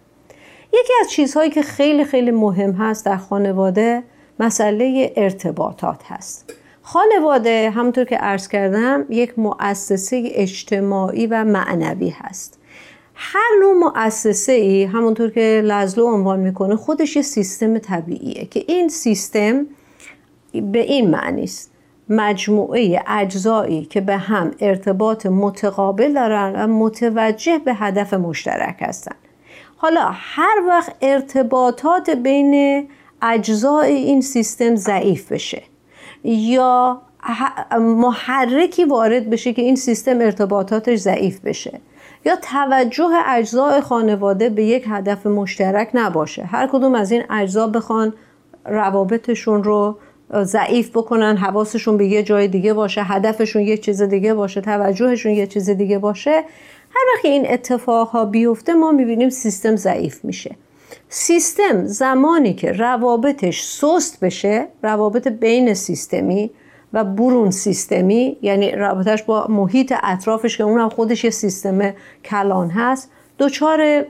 یکی 0.73 0.93
از 1.02 1.10
چیزهایی 1.10 1.49
که 1.49 1.62
خیلی 1.62 2.06
خیلی 2.06 2.32
مهم 2.32 2.71
هست 2.71 3.06
در 3.06 3.17
خانواده 3.17 4.04
مسئله 4.39 5.13
ارتباطات 5.15 6.02
هست. 6.06 6.54
خانواده 6.82 7.69
همونطور 7.69 8.04
که 8.04 8.17
عرض 8.17 8.47
کردم 8.47 9.06
یک 9.10 9.39
مؤسسه 9.39 10.23
اجتماعی 10.25 11.28
و 11.28 11.43
معنوی 11.43 12.10
هست. 12.10 12.60
هر 13.15 13.49
نوع 13.62 13.73
مؤسسه 13.73 14.52
ای 14.52 14.84
همونطور 14.84 15.30
که 15.30 15.62
لزلو 15.65 16.06
عنوان 16.06 16.39
می‌کنه 16.39 16.75
خودش 16.75 17.15
یه 17.15 17.21
سیستم 17.21 17.78
طبیعیه 17.78 18.45
که 18.45 18.63
این 18.67 18.89
سیستم 18.89 19.65
به 20.53 20.79
این 20.79 21.09
معنی 21.09 21.43
است. 21.43 21.71
مجموعه 22.09 23.03
اجزایی 23.07 23.85
که 23.85 24.01
به 24.01 24.17
هم 24.17 24.51
ارتباط 24.59 25.25
متقابل 25.25 26.13
دارن 26.13 26.53
و 26.55 26.67
متوجه 26.67 27.57
به 27.57 27.73
هدف 27.73 28.13
مشترک 28.13 28.77
هستند. 28.79 29.17
حالا 29.77 30.09
هر 30.13 30.55
وقت 30.67 30.95
ارتباطات 31.01 32.09
بین 32.09 32.88
اجزای 33.21 33.93
این 33.93 34.21
سیستم 34.21 34.75
ضعیف 34.75 35.31
بشه 35.31 35.63
یا 36.23 37.01
محرکی 37.79 38.85
وارد 38.85 39.29
بشه 39.29 39.53
که 39.53 39.62
این 39.62 39.75
سیستم 39.75 40.21
ارتباطاتش 40.21 40.99
ضعیف 40.99 41.39
بشه 41.39 41.79
یا 42.25 42.35
توجه 42.35 43.09
اجزای 43.27 43.81
خانواده 43.81 44.49
به 44.49 44.63
یک 44.63 44.85
هدف 44.89 45.25
مشترک 45.25 45.89
نباشه 45.93 46.43
هر 46.43 46.67
کدوم 46.67 46.95
از 46.95 47.12
این 47.12 47.23
اجزا 47.29 47.67
بخوان 47.67 48.13
روابطشون 48.65 49.63
رو 49.63 49.97
ضعیف 50.33 50.89
بکنن 50.89 51.37
حواسشون 51.37 51.97
به 51.97 52.07
یه 52.07 52.23
جای 52.23 52.47
دیگه 52.47 52.73
باشه 52.73 53.03
هدفشون 53.03 53.61
یه 53.61 53.77
چیز 53.77 54.01
دیگه 54.01 54.33
باشه 54.33 54.61
توجهشون 54.61 55.31
یه 55.31 55.47
چیز 55.47 55.69
دیگه 55.69 55.99
باشه 55.99 56.31
هر 56.89 57.15
وقت 57.15 57.25
این 57.25 57.51
اتفاق 57.51 58.29
بیفته 58.31 58.73
ما 58.73 58.91
می‌بینیم 58.91 59.29
سیستم 59.29 59.75
ضعیف 59.75 60.25
میشه. 60.25 60.55
سیستم 61.09 61.85
زمانی 61.85 62.53
که 62.53 62.71
روابطش 62.71 63.63
سست 63.63 64.19
بشه 64.19 64.67
روابط 64.83 65.27
بین 65.27 65.73
سیستمی 65.73 66.51
و 66.93 67.03
برون 67.03 67.51
سیستمی 67.51 68.37
یعنی 68.41 68.71
رابطش 68.71 69.23
با 69.23 69.47
محیط 69.49 69.93
اطرافش 70.03 70.57
که 70.57 70.63
اونم 70.63 70.89
خودش 70.89 71.23
یه 71.23 71.29
سیستم 71.29 71.93
کلان 72.25 72.69
هست 72.69 73.11
دچار 73.39 74.05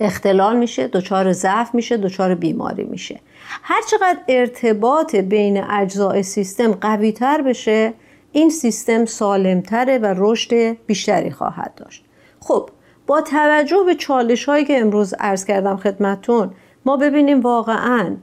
اختلال 0.00 0.56
میشه 0.56 0.88
دچار 0.88 1.32
ضعف 1.32 1.74
میشه 1.74 1.96
دچار 1.96 2.34
بیماری 2.34 2.84
میشه. 2.84 3.20
هر 3.62 3.82
چقدر 3.90 4.18
ارتباط 4.28 5.16
بین 5.16 5.64
اجزای 5.64 6.22
سیستم 6.22 6.72
قوی 6.72 7.12
تر 7.12 7.42
بشه 7.42 7.94
این 8.32 8.50
سیستم 8.50 9.04
سالمتره 9.04 9.98
و 9.98 10.14
رشد 10.16 10.72
بیشتری 10.86 11.30
خواهد 11.30 11.74
داشت. 11.76 12.04
خب 12.40 12.70
با 13.06 13.20
توجه 13.20 13.82
به 13.86 13.94
چالش 13.94 14.44
هایی 14.44 14.64
که 14.64 14.78
امروز 14.78 15.14
عرض 15.18 15.44
کردم 15.44 15.76
خدمتون 15.76 16.50
ما 16.86 16.96
ببینیم 16.96 17.40
واقعا 17.40 18.16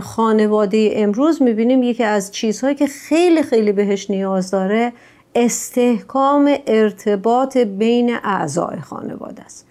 خانواده 0.00 0.90
امروز 0.92 1.42
می‌بینیم 1.42 1.82
یکی 1.82 2.04
از 2.04 2.32
چیزهایی 2.32 2.74
که 2.74 2.86
خیلی 2.86 3.42
خیلی 3.42 3.72
بهش 3.72 4.10
نیاز 4.10 4.50
داره 4.50 4.92
استحکام 5.34 6.56
ارتباط 6.66 7.56
بین 7.56 8.16
اعضای 8.24 8.80
خانواده 8.80 9.42
است. 9.42 9.67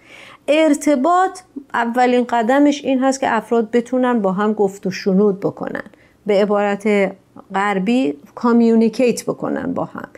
ارتباط 0.48 1.40
اولین 1.74 2.24
قدمش 2.24 2.84
این 2.84 3.04
هست 3.04 3.20
که 3.20 3.34
افراد 3.36 3.70
بتونن 3.70 4.20
با 4.20 4.32
هم 4.32 4.52
گفت 4.52 4.86
و 4.86 4.90
شنود 4.90 5.40
بکنن. 5.40 5.82
به 6.26 6.34
عبارت 6.34 7.12
غربی 7.54 8.14
communicate 8.34 9.22
بکنن 9.22 9.74
با 9.74 9.84
هم. 9.84 10.08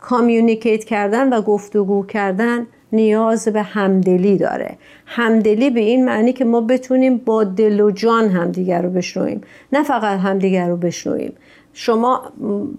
communicate 0.00 0.84
کردن 0.84 1.32
و 1.32 1.42
گفتگو 1.42 2.06
کردن 2.06 2.66
نیاز 2.92 3.48
به 3.48 3.62
همدلی 3.62 4.38
داره. 4.38 4.78
همدلی 5.06 5.70
به 5.70 5.80
این 5.80 6.04
معنی 6.04 6.32
که 6.32 6.44
ما 6.44 6.60
بتونیم 6.60 7.16
با 7.16 7.44
دل 7.44 7.80
و 7.80 7.90
جان 7.90 8.28
همدیگر 8.28 8.82
رو 8.82 8.90
بشنویم. 8.90 9.40
نه 9.72 9.82
فقط 9.82 10.20
همدیگر 10.20 10.68
رو 10.68 10.76
بشنویم. 10.76 11.32
شما 11.72 12.22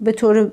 به 0.00 0.12
طور 0.12 0.50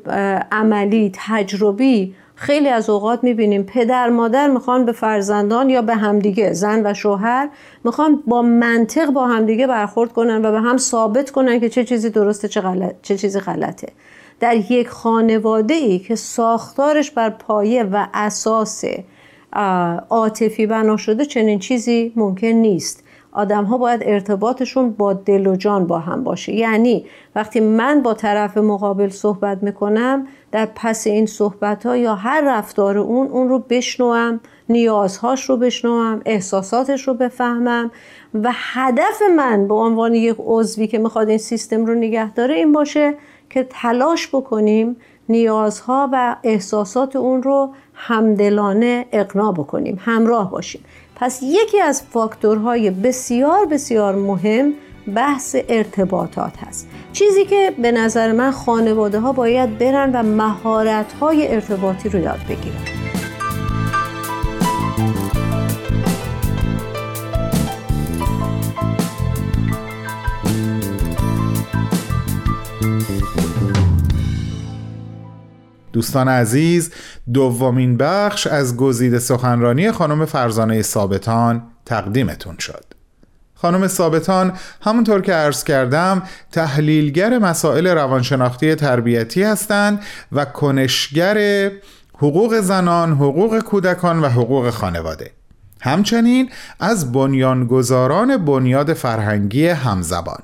عملی 0.52 1.12
تجربی 1.14 2.16
خیلی 2.40 2.70
از 2.70 2.90
اوقات 2.90 3.24
می‌بینیم 3.24 3.64
پدر 3.64 4.10
مادر 4.10 4.48
می‌خوان 4.48 4.86
به 4.86 4.92
فرزندان 4.92 5.70
یا 5.70 5.82
به 5.82 5.96
همدیگه 5.96 6.54
زن 6.54 6.86
و 6.86 6.94
شوهر 6.94 7.50
می‌خوان 7.84 8.24
با 8.28 8.42
منطق 8.42 9.10
با 9.10 9.28
همدیگه 9.28 9.68
برخورد 9.68 10.14
کنن 10.14 10.46
و 10.46 10.52
به 10.52 10.62
هم 10.62 10.78
ثابت 10.78 11.32
کنن 11.32 11.60
که 11.60 11.70
چه 11.70 11.84
چیزی 11.84 12.10
درسته 12.10 12.48
چه, 12.48 12.62
غلط، 12.62 12.96
چه 13.02 13.18
چیزی 13.18 13.40
غلطه. 13.40 13.88
در 14.40 14.56
یک 14.56 14.90
خانواده 14.90 15.74
ای 15.74 16.00
که 16.00 16.16
ساختارش 16.16 17.12
بر 17.12 17.30
پایه 17.30 17.84
و 17.84 18.08
اساس 18.14 18.84
عاطفی 20.10 20.68
بنا 20.68 20.98
شده 20.98 21.26
چنین 21.26 21.60
چیزی 21.60 22.14
ممکن 22.16 22.48
نیست. 22.48 23.04
آدم 23.32 23.64
ها 23.64 23.78
باید 23.78 24.02
ارتباطشون 24.06 24.92
با 24.92 25.14
دل 25.14 25.48
و 25.48 25.56
جان 25.56 25.88
با 25.88 26.00
هم 26.00 26.24
باشه. 26.24 26.54
یعنی 26.54 27.06
وقتی 27.36 27.60
من 27.60 28.02
با 28.02 28.14
طرف 28.14 28.58
مقابل 28.58 29.10
صحبت 29.10 29.64
می‌کنم 29.64 30.28
در 30.52 30.68
پس 30.76 31.08
این 31.08 31.26
صحبت 31.26 31.86
ها 31.86 31.98
یا 31.98 32.16
هر 32.16 32.42
رفتار 32.46 32.98
اون 32.98 33.28
اون 33.28 33.50
رو 33.50 33.60
بشنوم 33.60 34.40
نیازهاش 34.70 35.50
رو 35.50 35.58
بشنوم 35.58 36.22
احساساتش 36.26 37.08
رو 37.08 37.14
بفهمم 37.14 37.92
و 38.34 38.52
هدف 38.54 39.22
من 39.36 39.68
به 39.68 39.74
عنوان 39.74 40.14
یک 40.14 40.36
عضوی 40.40 40.88
که 40.88 40.98
می‌خواد 40.98 41.30
این 41.30 41.38
سیستم 41.38 41.86
رو 41.86 41.96
نگه 41.96 42.34
داره 42.34 42.56
این 42.56 42.72
باشه 42.72 43.14
که 43.50 43.68
تلاش 43.70 44.28
بکنیم 44.28 44.96
نیازها 45.30 46.10
و 46.14 46.36
احساسات 46.44 47.16
اون 47.16 47.44
رو 47.44 47.74
همدلانه 47.94 49.06
اقنا 49.12 49.52
بکنیم 49.52 50.00
همراه 50.02 50.52
باشیم. 50.52 50.84
پس 51.16 51.40
یکی 51.44 51.82
از 51.82 52.04
فاکتورهای 52.04 52.92
بسیار 52.92 53.66
بسیار 53.66 54.16
مهم 54.16 54.74
بحث 55.16 55.56
ارتباطات 55.70 56.58
هست. 56.58 56.88
چیزی 57.14 57.46
که 57.46 57.74
به 57.82 57.92
نظر 57.92 58.32
من 58.32 58.52
خانواده 58.52 59.20
ها 59.20 59.32
باید 59.32 59.78
برن 59.78 60.12
و 60.12 60.24
مهارت 60.24 61.14
های 61.14 61.54
ارتباطی 61.54 62.10
رو 62.10 62.20
یاد 62.20 62.40
بگیرن. 62.50 62.98
دوستان 75.94 76.28
عزیز 76.28 76.92
دومین 77.34 77.98
بخش 77.98 78.48
از 78.48 78.78
گزیده 78.78 79.20
سخنرانی 79.20 79.92
خانم 79.92 80.26
فرزانه 80.26 80.82
ثابتان 80.82 81.64
تقدیمتون 81.86 82.56
شد. 82.58 82.97
خانم 83.62 83.88
ثابتان 83.88 84.54
همونطور 84.82 85.22
که 85.22 85.34
عرض 85.34 85.64
کردم 85.64 86.24
تحلیلگر 86.52 87.38
مسائل 87.38 87.88
روانشناختی 87.88 88.76
تربیتی 88.76 89.44
هستند 89.44 90.00
و 90.32 90.46
کنشگر 90.46 91.70
حقوق 92.18 92.60
زنان، 92.60 93.14
حقوق 93.14 93.60
کودکان 93.60 94.20
و 94.22 94.28
حقوق 94.28 94.70
خانواده. 94.70 95.32
همچنین 95.82 96.50
از 96.80 97.12
بنیانگذاران 97.12 98.46
بنیاد 98.46 98.94
فرهنگی 98.94 99.68
همزبان. 99.68 100.40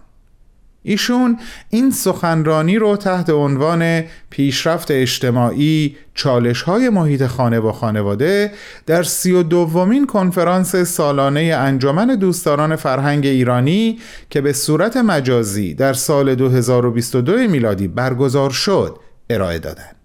ایشون 0.84 1.40
این 1.70 1.92
سخنرانی 1.92 2.78
رو 2.78 2.98
تحت 2.98 3.30
عنوان 3.30 4.04
پیشرفت 4.30 4.92
اجتماعی 4.92 5.96
چالش 6.14 6.62
های 6.62 6.90
محیط 6.90 7.26
خانه 7.26 7.60
و 7.60 7.72
خانواده 7.72 8.52
در 8.86 9.04
سی 9.04 9.32
و 9.32 9.44
دومین 9.44 10.08
کنفرانس 10.08 10.76
سالانه 10.76 11.42
انجمن 11.42 12.16
دوستداران 12.16 12.76
فرهنگ 12.76 13.26
ایرانی 13.26 14.00
که 14.30 14.42
به 14.42 14.54
صورت 14.54 14.98
مجازی 14.98 15.74
در 15.74 15.94
سال 15.94 16.36
2022 16.36 17.38
میلادی 17.38 17.88
برگزار 17.88 18.50
شد 18.50 19.00
ارائه 19.30 19.60
دادند. 19.60 20.03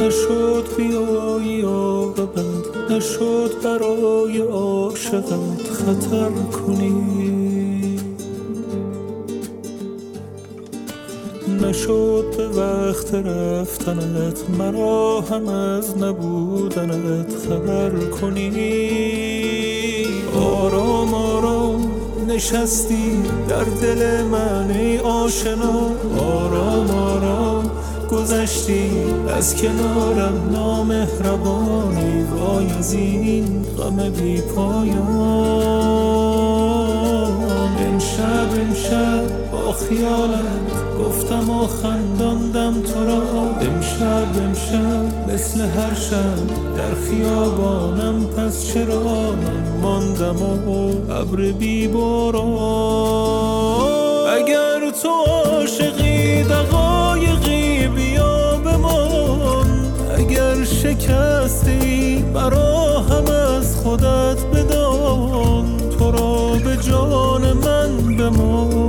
نشد 0.00 0.64
بیایی 0.76 1.62
آقابت 1.62 2.69
نشد 2.90 3.52
برای 3.64 4.38
عاشقت 4.40 5.62
خطر 5.72 6.30
کنی. 6.30 7.20
نشد 11.62 12.24
به 12.36 12.48
وقت 12.48 13.14
رفتنت 13.14 14.50
مرا 14.58 15.20
هم 15.20 15.48
از 15.48 15.98
نبودنت 15.98 17.32
خبر 17.48 17.90
کنی. 18.20 18.50
آرام 20.36 21.14
آرام 21.14 21.90
نشستی 22.28 23.22
در 23.48 23.64
دل 23.64 24.22
من 24.22 24.70
ای 24.70 24.98
آشنا. 24.98 25.90
آرام 26.18 26.90
آرام 26.90 27.70
گذشتی. 28.10 28.90
از 29.36 29.56
کنارم 29.56 30.50
نامهربانی. 30.52 32.22
وای 32.22 32.70
از 32.78 32.92
این 32.92 33.62
غم 33.78 34.10
بی 34.10 34.40
پایان. 34.40 35.00
امشب 37.80 38.48
امشب 38.60 39.50
با 39.52 39.72
خیالت 39.72 40.70
گفتم 41.00 41.50
و 41.50 41.66
خنداندم 41.66 42.82
تو 42.82 43.04
را. 43.04 43.22
امشب 43.60 44.28
امشب 44.42 45.30
مثل 45.34 45.60
هر 45.60 45.94
شب 45.94 46.46
در 46.76 46.94
خیابانم. 46.94 48.26
پس 48.26 48.66
چرا 48.66 49.02
من 49.02 49.80
ماندم 49.82 50.42
و 50.42 50.92
ابر 51.12 51.52
بی 51.52 51.88
باران؟ 51.88 53.10
اگر 54.36 54.90
تو 55.02 55.08
عاشقی 55.08 56.42
دقایقی 56.42 56.89
شکستی 61.70 62.24
برا 62.34 63.00
هم 63.00 63.24
از 63.58 63.76
خودت 63.76 64.46
بدان 64.54 65.78
تو 65.98 66.10
را 66.10 66.58
به 66.64 66.76
جان 66.76 67.52
من 67.52 68.16
بمان 68.16 68.79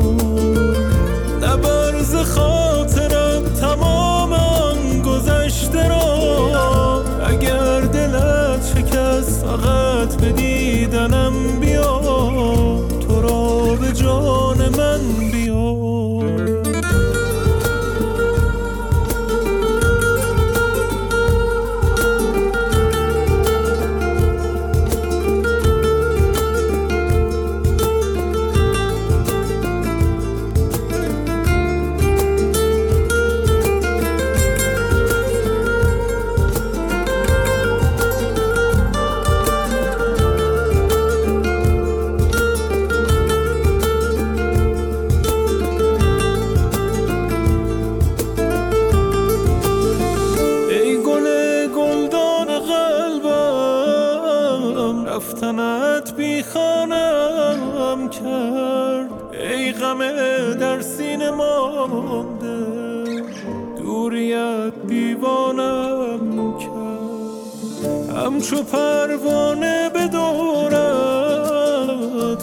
رفتنت 55.21 56.13
بیخانم 56.15 58.09
کرد. 58.09 59.09
ای 59.33 59.71
غم 59.71 59.97
در 60.53 60.81
سینه 60.81 61.31
مانده 61.31 62.65
دوریت 63.77 64.73
دیوانم 64.87 66.57
کرد. 66.57 66.71
همچو 68.17 68.63
پروانه 68.63 69.89
به 69.89 70.07
دورت 70.07 70.71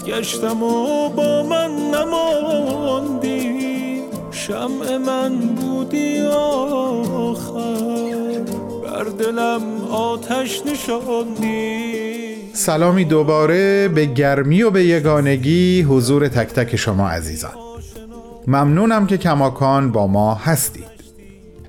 گشتم 0.05 0.63
و 0.63 1.09
با 1.09 1.43
من 1.43 1.71
نماندی. 1.91 3.49
شمع 4.31 4.97
من 4.97 5.35
بودی 5.37 6.21
آخر. 6.21 7.59
بر 8.83 9.03
دلم 9.03 9.61
آتش 9.91 10.61
نشاندی. 10.65 11.88
سلامی 12.59 13.05
دوباره 13.05 13.87
به 13.87 14.05
گرمی 14.05 14.63
و 14.63 14.71
به 14.71 14.83
یگانگی 14.83 15.81
حضور 15.81 16.27
تک 16.27 16.47
تک 16.47 16.75
شما 16.75 17.09
عزیزان. 17.09 17.51
ممنونم 18.47 19.07
که 19.07 19.17
کماکان 19.17 19.91
با 19.91 20.07
ما 20.07 20.35
هستید. 20.35 20.85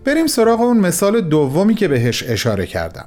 بریم 0.04 0.26
سراغ 0.26 0.60
اون 0.60 0.76
مثال 0.76 1.20
دومی 1.20 1.74
که 1.74 1.88
بهش 1.88 2.24
اشاره 2.26 2.66
کردم. 2.66 3.06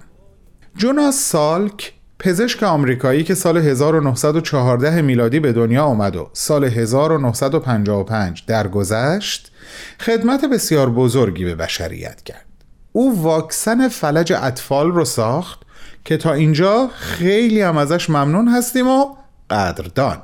جوناس 0.78 1.16
سالک 1.16 1.94
پزشک 2.20 2.64
آمریکایی 2.64 3.24
که 3.24 3.36
سال 3.36 3.58
1914 3.58 5.02
میلادی 5.02 5.40
به 5.40 5.54
دنیا 5.54 5.84
آمد 5.84 6.16
و 6.16 6.30
سال 6.34 6.64
1955 6.64 8.44
درگذشت 8.48 9.52
خدمت 10.00 10.46
بسیار 10.46 10.90
بزرگی 10.90 11.46
به 11.46 11.56
بشریت 11.56 12.24
کرد. 12.24 12.46
او 12.92 13.24
واکسن 13.24 13.88
فلج 13.88 14.34
اطفال 14.34 14.92
رو 14.92 15.06
ساخت 15.06 15.64
که 16.06 16.18
تا 16.18 16.34
اینجا 16.34 16.90
خیلی 16.96 17.62
هم 17.62 17.78
ازش 17.78 18.10
ممنون 18.10 18.48
هستیم 18.48 18.88
و 18.88 19.16
قدردان. 19.50 20.22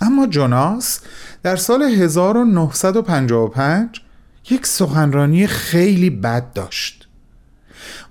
اما 0.00 0.26
جوناس 0.26 1.00
در 1.42 1.56
سال 1.56 1.82
1955 1.82 4.00
یک 4.50 4.66
سخنرانی 4.66 5.46
خیلی 5.46 6.10
بد 6.10 6.52
داشت. 6.52 7.08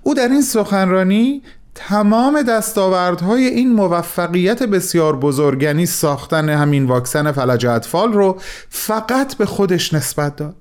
او 0.02 0.14
در 0.14 0.28
این 0.28 0.42
سخنرانی 0.42 1.42
تمام 1.74 2.42
دستاوردهای 2.42 3.44
این 3.44 3.72
موفقیت 3.72 4.62
بسیار 4.62 5.16
بزرگ 5.16 5.62
یعنی 5.62 5.86
ساختن 5.86 6.48
همین 6.48 6.86
واکسن 6.86 7.32
فلج 7.32 7.66
اطفال 7.66 8.12
رو 8.12 8.40
فقط 8.68 9.34
به 9.34 9.46
خودش 9.46 9.94
نسبت 9.94 10.36
داد. 10.36 10.56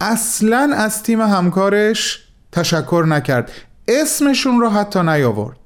اصلا 0.00 0.72
از 0.76 1.02
تیم 1.02 1.20
همکارش 1.20 2.24
تشکر 2.52 3.04
نکرد. 3.08 3.50
اسمشون 3.88 4.60
رو 4.60 4.68
حتی 4.68 5.02
نیاورد. 5.02 5.58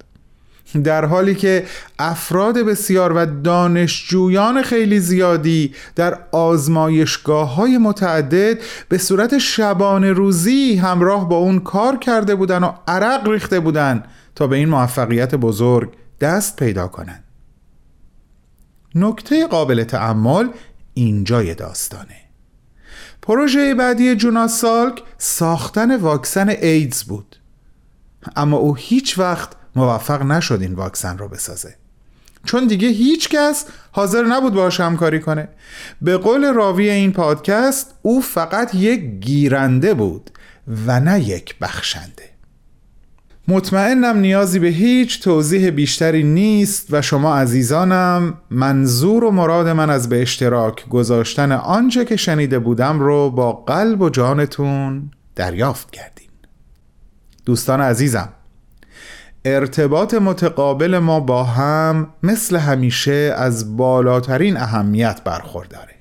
در 0.85 1.05
حالی 1.05 1.35
که 1.35 1.67
افراد 1.99 2.59
بسیار 2.59 3.13
و 3.13 3.27
دانشجویان 3.43 4.63
خیلی 4.63 5.01
زیادی 5.01 5.75
در 5.97 6.19
آزمایشگاه 6.33 7.55
های 7.55 7.79
متعدد 7.79 8.59
به 8.89 8.99
صورت 8.99 9.39
شبانه 9.39 10.13
روزی 10.13 10.77
همراه 10.77 11.29
با 11.29 11.37
اون 11.37 11.59
کار 11.59 11.97
کرده 11.97 12.35
بودن 12.35 12.65
و 12.65 12.73
عرق 12.89 13.29
ریخته 13.29 13.61
بودن 13.61 14.03
تا 14.35 14.47
به 14.47 14.57
این 14.57 14.69
موفقیت 14.69 15.35
بزرگ 15.35 15.93
دست 16.21 16.57
پیدا 16.57 16.89
کنند. 16.89 17.25
نکته 18.95 19.47
قابل 19.47 19.85
تعمل 19.85 20.49
اینجای 20.95 21.55
داستانه. 21.55 22.17
پروژه 23.23 23.75
بعدی 23.75 24.17
جوناس 24.17 24.61
سالک 24.61 25.03
ساختن 25.19 25.97
واکسن 25.97 26.49
ایدز 26.49 27.03
بود. 27.03 27.37
اما 28.37 28.57
او 28.57 28.75
هیچ 28.75 29.19
وقت 29.19 29.49
موفق 29.77 30.23
نشد 30.23 30.59
این 30.63 30.75
واکسن 30.75 31.19
رو 31.19 31.29
بسازه. 31.29 31.75
چون 32.45 32.67
دیگه 32.67 32.89
هیچ 32.89 33.29
کس 33.29 33.67
حاضر 33.93 34.23
نبود 34.23 34.55
باش 34.55 34.81
همکاری 34.81 35.21
کنه. 35.21 35.49
به 36.03 36.17
قول 36.17 36.55
راوی 36.55 36.91
این 36.91 37.13
پادکست 37.13 37.95
او 38.03 38.21
فقط 38.21 38.75
یک 38.75 39.01
گیرنده 39.01 39.95
بود 39.95 40.31
و 40.87 41.01
نه 41.01 41.21
یک 41.21 41.59
بخشنده. 41.61 42.33
مطمئنم 43.49 44.19
نیازی 44.19 44.59
به 44.59 44.69
هیچ 44.69 45.23
توضیح 45.23 45.71
بیشتری 45.71 46.23
نیست 46.23 46.87
و 46.91 47.03
شما 47.03 47.37
عزیزانم 47.37 48.35
منظور 48.51 49.25
و 49.25 49.31
مراد 49.31 49.69
من 49.69 49.91
از 49.91 50.09
به 50.09 50.23
اشتراک 50.23 50.89
گذاشتن 50.89 51.53
آنچه 51.53 52.05
که 52.05 52.17
شنیده 52.17 52.59
بودم 52.59 53.01
رو 53.01 53.31
با 53.31 53.53
قلب 53.53 54.01
و 54.01 54.11
جانتون 54.11 55.11
دریافت 55.37 55.91
کردین 55.91 56.32
دوستان 57.45 57.81
عزیزم 57.81 58.29
ارتباط 59.45 60.15
متقابل 60.15 60.99
ما 60.99 61.21
با 61.21 61.45
هم 61.45 62.15
مثل 62.23 62.57
همیشه 62.57 63.35
از 63.37 63.77
بالاترین 63.77 64.57
اهمیت 64.57 65.21
برخورداره. 65.25 65.95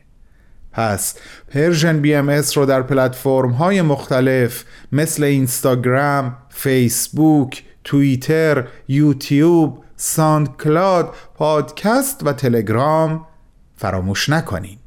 پس 0.72 1.16
Persian 1.48 2.00
BMS 2.00 2.58
رو 2.58 2.66
در 2.66 2.82
پلتفرم 2.82 3.52
های 3.52 3.82
مختلف 3.82 4.64
مثل 4.92 5.24
اینستاگرام، 5.24 6.38
فیسبوک، 6.50 7.64
توییتر، 7.84 8.68
یوتیوب، 8.88 9.84
ساند 9.96 10.58
کلاد، 10.58 11.14
پادکست 11.36 12.22
و 12.24 12.34
تلگرام 12.34 13.28
فراموش 13.76 14.30
نکنین. 14.30 14.78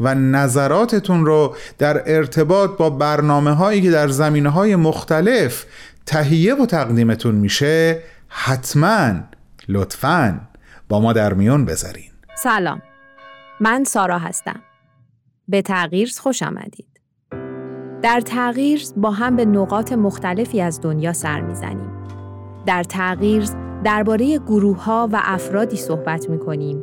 و 0.00 0.14
نظراتتون 0.14 1.26
رو 1.26 1.56
در 1.78 2.02
ارتباط 2.06 2.70
با 2.70 2.90
برنامه 2.90 3.50
هایی 3.50 3.82
که 3.82 3.90
در 3.90 4.08
زمینه 4.08 4.48
های 4.48 4.76
مختلف 4.76 5.64
تهیه 6.06 6.54
و 6.54 6.66
تقدیمتون 6.66 7.34
میشه 7.34 8.02
حتما 8.28 9.14
لطفا 9.68 10.40
با 10.88 11.00
ما 11.00 11.12
در 11.12 11.34
میون 11.34 11.64
بذارین. 11.64 12.10
سلام. 12.34 12.82
من 13.60 13.84
سارا 13.84 14.18
هستم. 14.18 14.60
به 15.48 15.62
تغییر 15.62 16.10
خوش 16.20 16.42
آمدید. 16.42 17.00
در 18.02 18.20
تغییر 18.20 18.82
با 18.96 19.10
هم 19.10 19.36
به 19.36 19.44
نقاط 19.44 19.92
مختلفی 19.92 20.60
از 20.60 20.80
دنیا 20.80 21.12
سر 21.12 21.40
می‌زنیم. 21.40 21.90
در 22.66 22.82
تغییر 22.82 23.44
درباره 23.84 24.38
گروه 24.38 24.84
ها 24.84 25.08
و 25.12 25.20
افرادی 25.24 25.76
صحبت 25.76 26.30
می 26.30 26.38
کنیم 26.38 26.82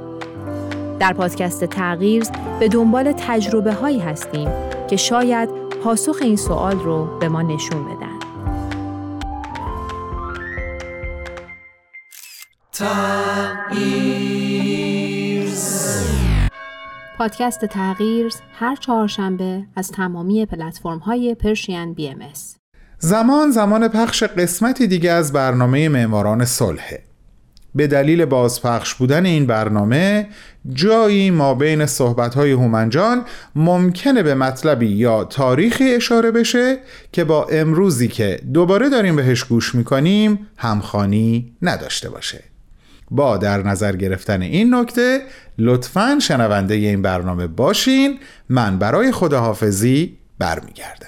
در 1.01 1.13
پادکست 1.13 1.65
تغییر 1.65 2.23
به 2.59 2.67
دنبال 2.67 3.13
تجربه 3.17 3.73
هایی 3.73 3.99
هستیم 3.99 4.49
که 4.89 4.95
شاید 4.95 5.49
پاسخ 5.83 6.17
این 6.21 6.35
سوال 6.35 6.79
رو 6.79 7.19
به 7.19 7.29
ما 7.29 7.41
نشون 7.41 7.85
بدن. 7.85 8.19
پادکست 17.17 17.65
تغییر 17.65 18.33
هر 18.59 18.75
چهارشنبه 18.75 19.63
از 19.75 19.91
تمامی 19.91 20.45
پلتفرم 20.45 20.99
های 20.99 21.35
پرشین 21.35 21.93
بی 21.93 22.09
ام 22.09 22.19
زمان 22.99 23.51
زمان 23.51 23.87
پخش 23.87 24.23
قسمتی 24.23 24.87
دیگه 24.87 25.11
از 25.11 25.33
برنامه 25.33 25.89
معماران 25.89 26.45
صلحه 26.45 27.10
به 27.75 27.87
دلیل 27.87 28.25
بازپخش 28.25 28.93
بودن 28.93 29.25
این 29.25 29.45
برنامه 29.45 30.27
جایی 30.73 31.31
ما 31.31 31.53
بین 31.53 31.85
صحبت‌های 31.85 32.51
هومنجان 32.51 33.25
ممکنه 33.55 34.23
به 34.23 34.35
مطلبی 34.35 34.87
یا 34.87 35.23
تاریخی 35.23 35.93
اشاره 35.95 36.31
بشه 36.31 36.77
که 37.11 37.23
با 37.23 37.47
امروزی 37.51 38.07
که 38.07 38.39
دوباره 38.53 38.89
داریم 38.89 39.15
بهش 39.15 39.43
گوش 39.43 39.75
می‌کنیم 39.75 40.47
همخانی 40.57 41.51
نداشته 41.61 42.09
باشه. 42.09 42.43
با 43.11 43.37
در 43.37 43.63
نظر 43.63 43.95
گرفتن 43.95 44.41
این 44.41 44.75
نکته 44.75 45.21
لطفا 45.57 46.19
شنونده 46.21 46.73
این 46.73 47.01
برنامه 47.01 47.47
باشین. 47.47 48.19
من 48.49 48.79
برای 48.79 49.11
خداحافظی 49.11 50.17
برمیگردم. 50.39 51.07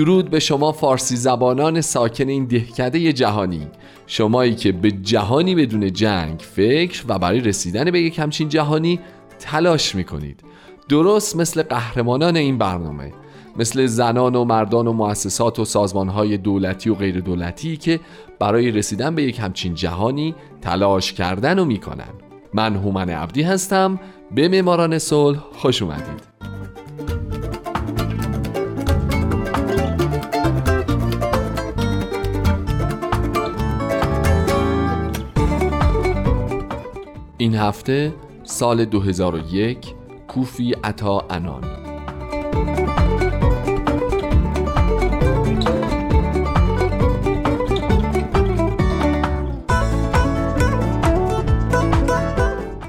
درود 0.00 0.30
به 0.30 0.40
شما 0.40 0.72
فارسی 0.72 1.16
زبانان 1.16 1.80
ساکن 1.80 2.28
این 2.28 2.44
دهکده 2.44 3.12
جهانی. 3.12 3.66
شمایی 4.06 4.54
که 4.54 4.72
به 4.72 4.90
جهانی 4.90 5.54
بدون 5.54 5.92
جنگ 5.92 6.40
فکر 6.40 7.04
و 7.08 7.18
برای 7.18 7.40
رسیدن 7.40 7.90
به 7.90 8.00
یک 8.00 8.18
همچین 8.18 8.48
جهانی 8.48 9.00
تلاش 9.38 9.94
می‌کنید. 9.94 10.40
درست 10.88 11.36
مثل 11.36 11.62
قهرمانان 11.62 12.36
این 12.36 12.58
برنامه 12.58 13.12
مثل 13.56 13.86
زنان 13.86 14.34
و 14.34 14.44
مردان 14.44 14.86
و 14.86 14.92
مؤسسات 14.92 15.58
و 15.58 15.64
سازمانهای 15.64 16.36
دولتی 16.36 16.90
و 16.90 16.94
غیر 16.94 17.20
دولتی 17.20 17.76
که 17.76 18.00
برای 18.38 18.70
رسیدن 18.70 19.14
به 19.14 19.22
یک 19.22 19.38
همچین 19.38 19.74
جهانی 19.74 20.34
تلاش 20.60 21.12
کردن 21.12 21.58
و 21.58 21.64
می‌کنن. 21.64 22.12
من 22.54 22.76
هومن 22.76 23.10
عبدی 23.10 23.42
هستم. 23.42 24.00
به 24.34 24.48
معماران 24.48 24.98
صلح 24.98 25.38
خوش 25.52 25.82
اومدید. 25.82 26.29
هفته 37.60 38.14
سال 38.44 38.84
2001 38.84 39.94
کوفی 40.28 40.72
عطا 40.84 41.26
انان. 41.30 41.64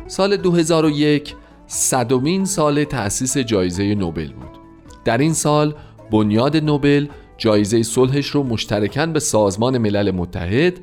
سال 0.07 0.37
2001 0.37 1.35
صدومین 1.67 2.45
سال 2.45 2.83
تأسیس 2.83 3.37
جایزه 3.37 3.95
نوبل 3.95 4.33
بود. 4.33 4.59
در 5.05 5.17
این 5.17 5.33
سال 5.33 5.75
بنیاد 6.11 6.57
نوبل 6.57 7.07
جایزه 7.37 7.83
صلحش 7.83 8.27
رو 8.27 8.43
مشترکاً 8.43 9.05
به 9.05 9.19
سازمان 9.19 9.77
ملل 9.77 10.11
متحد 10.11 10.73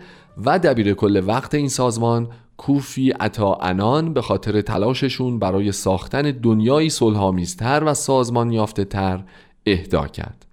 و 0.44 0.58
دبیر 0.58 0.94
کل 0.94 1.22
وقت 1.26 1.54
این 1.54 1.68
سازمان 1.68 2.28
کوفی 2.58 3.10
عطا 3.10 3.54
انان 3.54 4.12
به 4.12 4.22
خاطر 4.22 4.60
تلاششون 4.60 5.38
برای 5.38 5.72
ساختن 5.72 6.22
دنیایی 6.22 6.90
صلحآمیزتر 6.90 7.84
و 7.84 7.94
سازمان 7.94 8.52
یافته 8.52 8.84
تر 8.84 9.24
اهدا 9.66 10.06
کرد. 10.06 10.46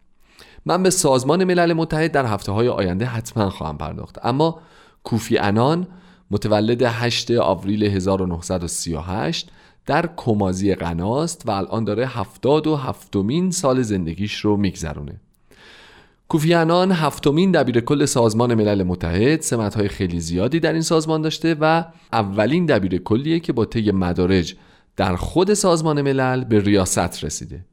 من 0.65 0.83
به 0.83 0.89
سازمان 0.89 1.43
ملل 1.43 1.73
متحد 1.73 2.11
در 2.11 2.25
هفته 2.25 2.51
های 2.51 2.67
آینده 2.67 3.05
حتما 3.05 3.49
خواهم 3.49 3.77
پرداخت. 3.77 4.25
اما 4.25 4.61
کوفی 5.03 5.37
انان 5.37 5.87
متولد 6.31 6.81
8 6.83 7.31
آوریل 7.31 7.83
1938 7.83 9.51
در 9.85 10.09
کمازی 10.15 10.75
غناست 10.75 11.43
و 11.45 11.51
الان 11.51 11.83
داره 11.83 12.07
هفتاد 12.07 12.67
و 12.67 12.75
هفتمین 12.75 13.51
سال 13.51 13.81
زندگیش 13.81 14.39
رو 14.39 14.57
میگذرونه. 14.57 15.21
کوفی 16.27 16.53
انان 16.53 16.91
هفتمین 16.91 17.51
دبیر 17.51 17.79
کل 17.79 18.05
سازمان 18.05 18.53
ملل 18.53 18.83
متحد 18.83 19.41
سمتهای 19.41 19.87
خیلی 19.87 20.19
زیادی 20.19 20.59
در 20.59 20.73
این 20.73 20.81
سازمان 20.81 21.21
داشته 21.21 21.55
و 21.61 21.83
اولین 22.13 22.65
دبیر 22.65 22.97
کلیه 22.97 23.39
که 23.39 23.53
با 23.53 23.65
طی 23.65 23.91
مدارج 23.91 24.55
در 24.95 25.15
خود 25.15 25.53
سازمان 25.53 26.01
ملل 26.01 26.43
به 26.43 26.59
ریاست 26.59 27.23
رسیده. 27.23 27.65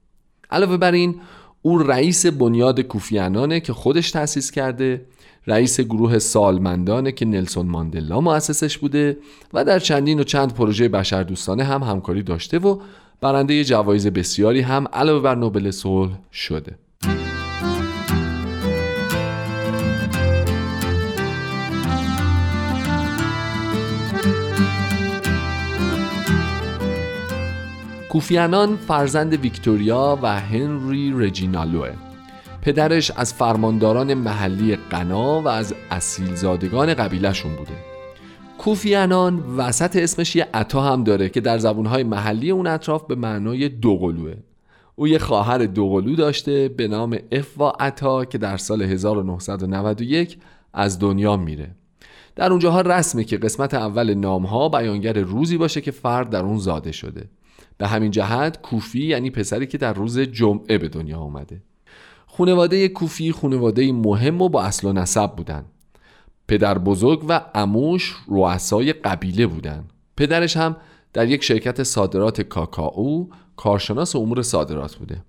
علاوه 0.51 0.77
بر 0.77 0.93
این 0.93 1.21
او 1.63 1.79
رئیس 1.79 2.27
بنیاد 2.27 2.81
کوفیانانه 2.81 3.61
که 3.61 3.73
خودش 3.73 4.11
تأسیس 4.11 4.51
کرده 4.51 5.05
رئیس 5.47 5.81
گروه 5.81 6.19
سالمندانه 6.19 7.13
که 7.13 7.25
نلسون 7.25 7.67
ماندلا 7.67 8.21
مؤسسش 8.21 8.79
بوده 8.79 9.19
و 9.53 9.65
در 9.65 9.79
چندین 9.79 10.21
و 10.21 10.25
چند 10.25 10.55
پروژه 10.55 10.89
بشردوستانه 10.89 11.65
هم 11.65 11.83
همکاری 11.83 12.23
داشته 12.23 12.59
و 12.59 12.79
برنده 13.21 13.65
جوایز 13.65 14.07
بسیاری 14.07 14.61
هم 14.61 14.87
علاوه 14.93 15.23
بر 15.23 15.35
نوبل 15.35 15.71
صلح 15.71 16.19
شده. 16.33 16.79
کوفیانان 28.13 28.77
فرزند 28.77 29.35
ویکتوریا 29.35 30.19
و 30.23 30.41
هنری 30.41 31.13
رجینالوه. 31.17 31.93
پدرش 32.63 33.11
از 33.11 33.35
فرمانداران 33.35 34.15
محلی 34.15 34.77
قنا 34.77 35.43
و 35.43 35.49
از 35.49 35.75
اصیلزادگان 35.91 36.95
قبیلهشون 36.95 37.57
بوده. 37.57 37.73
کوفیانان 38.59 39.39
وسط 39.57 39.97
اسمش 39.97 40.37
یه 40.37 40.49
عطا 40.55 40.81
هم 40.81 41.05
داره 41.05 41.29
که 41.29 41.41
در 41.41 41.59
زبونهای 41.59 42.03
محلی 42.03 42.51
اون 42.51 42.67
اطراف 42.67 43.07
به 43.07 43.15
معنای 43.15 43.69
دوقلوه. 43.69 44.35
او 44.97 45.09
یه 45.09 45.19
خواهر 45.19 45.59
دوقلو 45.59 46.17
داشته 46.17 46.69
به 46.69 46.89
نام 46.89 47.19
افوا 47.33 47.71
عطا 47.71 48.25
که 48.25 48.39
در 48.39 48.57
سال 48.57 48.83
1991 48.83 50.39
از 50.73 50.99
دنیا 50.99 51.37
میره. 51.37 51.71
در 52.37 52.51
اونجاها 52.51 52.81
رسمه 52.81 53.25
که 53.25 53.37
قسمت 53.37 53.75
اول 53.75 54.15
نامها 54.15 54.69
بیانگر 54.69 55.19
روزی 55.19 55.59
باشه 55.59 55.81
که 55.81 55.91
فرد 55.91 56.31
در 56.31 56.43
اون 56.43 56.59
زاده 56.59 56.93
شده. 56.93 57.29
به 57.83 57.89
همین 57.89 58.11
جهت 58.11 58.63
کوفی 58.63 59.07
یعنی 59.07 59.31
پسری 59.31 59.67
که 59.67 59.79
در 59.79 59.93
روز 59.93 60.19
جمعه 60.19 60.79
به 60.79 60.89
دنیا 60.89 61.19
آمده 61.19 61.63
خانواده 62.27 62.89
کوفی 62.89 63.33
خانواده 63.33 63.93
مهم 63.93 64.43
و 64.43 64.49
با 64.49 64.63
اصل 64.63 64.89
و 64.89 64.93
نسب 64.93 65.37
بودن. 65.37 65.65
پدر 66.49 66.79
بزرگ 66.79 67.25
و 67.29 67.41
اموش 67.55 68.17
رؤسای 68.29 68.93
قبیله 68.93 69.47
بودن. 69.47 69.85
پدرش 70.17 70.57
هم 70.57 70.77
در 71.13 71.29
یک 71.29 71.45
شرکت 71.45 71.83
صادرات 71.83 72.41
کاکائو 72.41 73.27
کارشناس 73.57 74.17
امور 74.17 74.43
صادرات 74.43 74.97
بوده. 74.97 75.25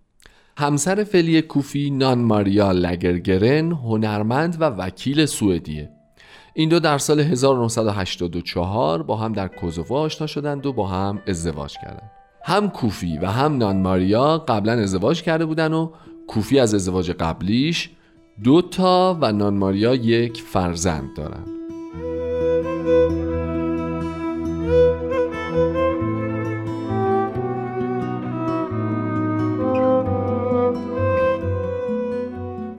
همسر 0.57 1.03
فعلی 1.03 1.41
کوفی 1.41 1.89
نان 1.89 2.19
ماریا 2.19 2.71
لگرگرن 2.71 3.71
هنرمند 3.71 4.61
و 4.61 4.63
وکیل 4.63 5.25
سوئدیه. 5.25 5.89
این 6.53 6.69
دو 6.69 6.79
در 6.79 6.97
سال 6.97 7.19
1984 7.19 9.03
با 9.03 9.15
هم 9.15 9.33
در 9.33 9.47
کوزوو 9.47 9.93
آشنا 9.93 10.27
شدند 10.27 10.65
و 10.65 10.73
با 10.73 10.87
هم 10.87 11.21
ازدواج 11.27 11.73
کردند. 11.83 12.22
هم 12.45 12.69
کوفی 12.69 13.17
و 13.17 13.25
هم 13.25 13.57
نان 13.57 13.77
ماریا 13.77 14.37
قبلا 14.37 14.73
ازدواج 14.73 15.21
کرده 15.21 15.45
بودن 15.45 15.73
و 15.73 15.89
کوفی 16.27 16.59
از 16.59 16.73
ازدواج 16.73 17.11
قبلیش 17.11 17.89
دو 18.43 18.61
تا 18.61 19.17
و 19.21 19.31
نان 19.31 19.57
ماریا 19.57 19.95
یک 19.95 20.41
فرزند 20.41 21.09
دارن. 21.17 21.43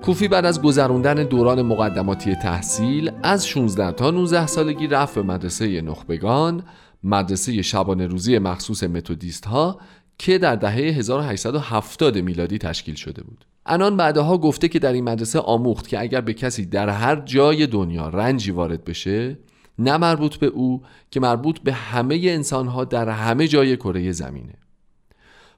کوفی 0.03 0.29
بعد 0.29 0.45
از 0.45 0.63
گذروندن 0.63 1.15
دوران 1.15 1.63
مقدماتی 1.63 2.35
تحصیل 2.35 3.11
از 3.23 3.49
16 3.49 3.93
تا 3.93 4.11
19 4.11 4.47
سالگی 4.47 4.87
رفت 4.87 5.15
به 5.15 5.23
مدرسه 5.23 5.81
نخبگان 5.81 6.63
مدرسه 7.05 7.63
شبانه 7.63 8.07
روزی 8.07 8.39
مخصوص 8.39 8.83
متودیست 8.83 9.47
ها 9.47 9.81
که 10.19 10.39
در 10.39 10.57
دهه 10.57 10.75
1870 10.75 12.19
میلادی 12.19 12.59
تشکیل 12.59 12.95
شده 12.95 13.23
بود. 13.23 13.45
انان 13.67 13.97
بعدها 13.97 14.39
گفته 14.39 14.69
که 14.69 14.79
در 14.79 14.93
این 14.93 15.05
مدرسه 15.05 15.39
آموخت 15.39 15.89
که 15.89 16.01
اگر 16.01 16.21
به 16.21 16.35
کسی 16.35 16.67
در 16.67 16.89
هر 16.89 17.17
جای 17.17 17.67
دنیا 17.67 18.09
رنجی 18.09 18.51
وارد 18.51 18.85
بشه 18.85 19.39
نه 19.79 19.97
مربوط 19.97 20.37
به 20.37 20.47
او 20.47 20.83
که 21.11 21.21
مربوط 21.21 21.59
به 21.59 21.73
همه 21.73 22.21
انسانها 22.25 22.85
در 22.85 23.09
همه 23.09 23.49
جای 23.49 23.77
کره 23.77 24.13
زمینه. 24.13 24.55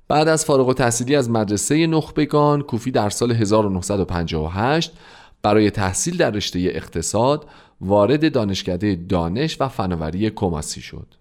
بعد 0.08 0.28
از 0.28 0.44
فارغ 0.44 0.68
التحصیلی 0.68 1.16
از 1.16 1.30
مدرسه 1.30 1.86
نخبگان 1.86 2.62
کوفی 2.62 2.90
در 2.90 3.10
سال 3.10 3.32
1958 3.32 4.92
برای 5.42 5.70
تحصیل 5.70 6.16
در 6.16 6.30
رشته 6.30 6.58
اقتصاد 6.58 7.48
وارد 7.80 8.32
دانشکده 8.32 8.94
دانش 8.94 9.60
و 9.60 9.68
فناوری 9.68 10.30
کماسی 10.30 10.80
شد. 10.80 11.14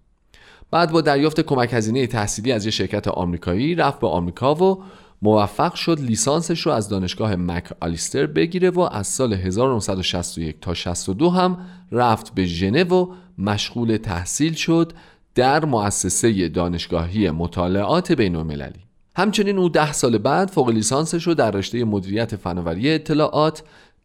بعد 0.70 0.92
با 0.92 1.00
دریافت 1.00 1.40
کمک 1.40 1.74
هزینه 1.74 2.06
تحصیلی 2.06 2.52
از 2.52 2.66
یک 2.66 2.74
شرکت 2.74 3.08
آمریکایی 3.08 3.74
رفت 3.74 4.00
به 4.00 4.06
آمریکا 4.08 4.54
و 4.54 4.82
موفق 5.22 5.74
شد 5.74 6.00
لیسانسش 6.00 6.60
رو 6.60 6.72
از 6.72 6.88
دانشگاه 6.88 7.36
مک 7.36 7.72
آلیستر 7.80 8.26
بگیره 8.26 8.70
و 8.70 8.80
از 8.80 9.06
سال 9.06 9.32
1961 9.32 10.60
تا 10.60 10.74
62 10.74 11.30
هم 11.30 11.58
رفت 11.92 12.34
به 12.34 12.46
ژنو 12.46 12.84
و 12.84 13.14
مشغول 13.38 13.96
تحصیل 13.96 14.54
شد 14.54 14.92
در 15.34 15.64
مؤسسه 15.64 16.48
دانشگاهی 16.48 17.30
مطالعات 17.30 18.12
بین 18.12 18.36
المللی 18.36 18.86
همچنین 19.16 19.58
او 19.58 19.68
ده 19.68 19.92
سال 19.92 20.18
بعد 20.18 20.48
فوق 20.48 20.68
لیسانسش 20.68 21.26
رو 21.26 21.34
در 21.34 21.50
رشته 21.50 21.84
مدیریت 21.84 22.36
فناوری 22.36 22.90
اطلاعات 22.90 23.62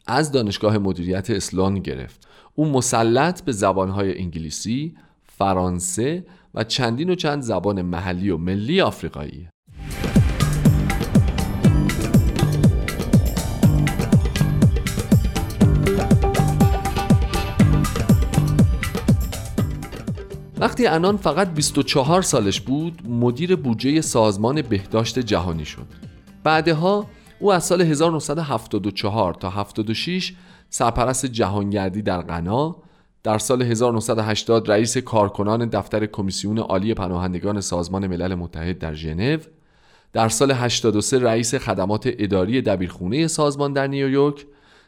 از 0.07 0.31
دانشگاه 0.31 0.77
مدیریت 0.77 1.29
اسلان 1.29 1.79
گرفت. 1.79 2.27
او 2.55 2.65
مسلط 2.65 3.41
به 3.41 3.51
زبانهای 3.51 4.19
انگلیسی، 4.19 4.95
فرانسه 5.37 6.25
و 6.53 6.63
چندین 6.63 7.09
و 7.09 7.15
چند 7.15 7.41
زبان 7.41 7.81
محلی 7.81 8.29
و 8.29 8.37
ملی 8.37 8.81
آفریقایی. 8.81 9.47
وقتی 20.57 20.87
انان 20.87 21.17
فقط 21.17 21.53
24 21.53 22.21
سالش 22.21 22.61
بود 22.61 23.01
مدیر 23.09 23.55
بودجه 23.55 24.01
سازمان 24.01 24.61
بهداشت 24.61 25.19
جهانی 25.19 25.65
شد. 25.65 25.87
بعدها 26.43 27.05
او 27.39 27.53
از 27.53 27.63
سال 27.63 27.81
1974 27.81 29.33
تا 29.33 29.49
76 29.49 30.33
سرپرست 30.69 31.25
جهانگردی 31.25 32.01
در 32.01 32.21
غنا 32.21 32.75
در 33.23 33.37
سال 33.37 33.61
1980 33.61 34.71
رئیس 34.71 34.97
کارکنان 34.97 35.65
دفتر 35.65 36.05
کمیسیون 36.05 36.59
عالی 36.59 36.93
پناهندگان 36.93 37.61
سازمان 37.61 38.07
ملل 38.07 38.35
متحد 38.35 38.79
در 38.79 38.93
ژنو 38.93 39.37
در 40.13 40.29
سال 40.29 40.51
83 40.51 41.19
رئیس 41.19 41.55
خدمات 41.55 42.09
اداری 42.19 42.61
دبیرخونه 42.61 43.27
سازمان 43.27 43.73
در 43.73 43.87
نیویورک 43.87 44.45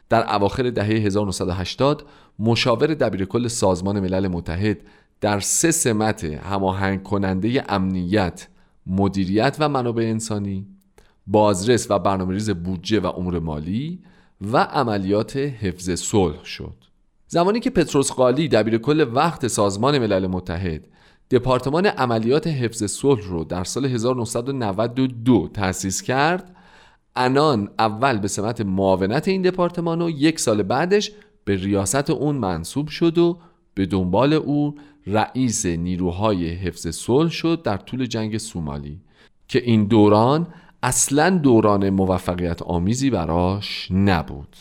در 0.08 0.34
اواخر 0.34 0.70
دهه 0.70 0.86
1980 0.86 2.06
مشاور 2.38 2.94
دبیرکل 2.94 3.48
سازمان 3.48 4.00
ملل 4.00 4.28
متحد 4.28 4.80
در 5.20 5.40
سه 5.40 5.70
سمت 5.70 6.24
هماهنگ 6.24 7.02
کننده 7.02 7.64
امنیت، 7.68 8.48
مدیریت 8.86 9.56
و 9.58 9.68
منابع 9.68 10.02
انسانی، 10.02 10.66
بازرس 11.26 11.90
و 11.90 11.98
برنامه‌ریز 11.98 12.50
بودجه 12.50 13.00
و 13.00 13.06
امور 13.06 13.38
مالی 13.38 14.02
و 14.40 14.56
عملیات 14.56 15.36
حفظ 15.36 15.90
صلح 15.90 16.44
شد. 16.44 16.83
زمانی 17.28 17.60
که 17.60 17.70
پتروس 17.70 18.12
قالی 18.12 18.48
دبیرکل 18.48 19.06
وقت 19.14 19.46
سازمان 19.46 19.98
ملل 19.98 20.26
متحد 20.26 20.86
دپارتمان 21.30 21.86
عملیات 21.86 22.46
حفظ 22.46 22.84
صلح 22.84 23.28
رو 23.28 23.44
در 23.44 23.64
سال 23.64 23.84
1992 23.84 25.48
تأسیس 25.54 26.02
کرد 26.02 26.56
انان 27.16 27.70
اول 27.78 28.18
به 28.18 28.28
سمت 28.28 28.60
معاونت 28.60 29.28
این 29.28 29.42
دپارتمان 29.42 30.02
و 30.02 30.10
یک 30.10 30.40
سال 30.40 30.62
بعدش 30.62 31.12
به 31.44 31.56
ریاست 31.56 32.10
اون 32.10 32.36
منصوب 32.36 32.88
شد 32.88 33.18
و 33.18 33.38
به 33.74 33.86
دنبال 33.86 34.32
او 34.32 34.74
رئیس 35.06 35.66
نیروهای 35.66 36.48
حفظ 36.50 36.88
صلح 36.88 37.30
شد 37.30 37.62
در 37.62 37.76
طول 37.76 38.06
جنگ 38.06 38.38
سومالی 38.38 39.00
که 39.48 39.62
این 39.62 39.84
دوران 39.84 40.46
اصلا 40.82 41.30
دوران 41.30 41.90
موفقیت 41.90 42.62
آمیزی 42.62 43.10
براش 43.10 43.88
نبود. 43.90 44.56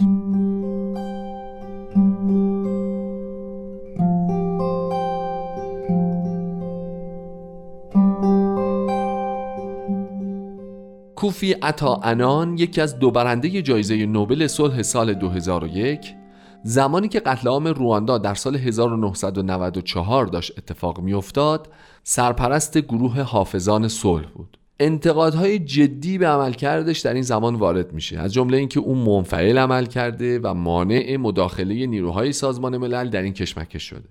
کوفی 11.23 11.51
عطا 11.51 11.99
انان 12.03 12.57
یکی 12.57 12.81
از 12.81 12.99
دو 12.99 13.11
برنده 13.11 13.61
جایزه 13.61 14.05
نوبل 14.05 14.47
صلح 14.47 14.81
سال 14.81 15.13
2001 15.13 16.15
زمانی 16.63 17.07
که 17.07 17.19
قتل 17.19 17.47
عام 17.47 17.67
رواندا 17.67 18.17
در 18.17 18.33
سال 18.33 18.55
1994 18.55 20.25
داشت 20.25 20.53
اتفاق 20.57 20.99
میافتاد 20.99 21.69
سرپرست 22.03 22.77
گروه 22.77 23.21
حافظان 23.21 23.87
صلح 23.87 24.27
بود. 24.35 24.57
انتقادهای 24.79 25.59
جدی 25.59 26.17
به 26.17 26.27
عملکردش 26.27 26.99
در 26.99 27.13
این 27.13 27.23
زمان 27.23 27.55
وارد 27.55 27.93
میشه 27.93 28.19
از 28.19 28.33
جمله 28.33 28.57
اینکه 28.57 28.79
اون 28.79 28.97
منفعل 28.97 29.57
عمل 29.57 29.85
کرده 29.85 30.39
و 30.39 30.53
مانع 30.53 31.17
مداخله 31.17 31.85
نیروهای 31.85 32.31
سازمان 32.33 32.77
ملل 32.77 33.09
در 33.09 33.21
این 33.21 33.33
کشمکش 33.33 33.83
شده. 33.83 34.09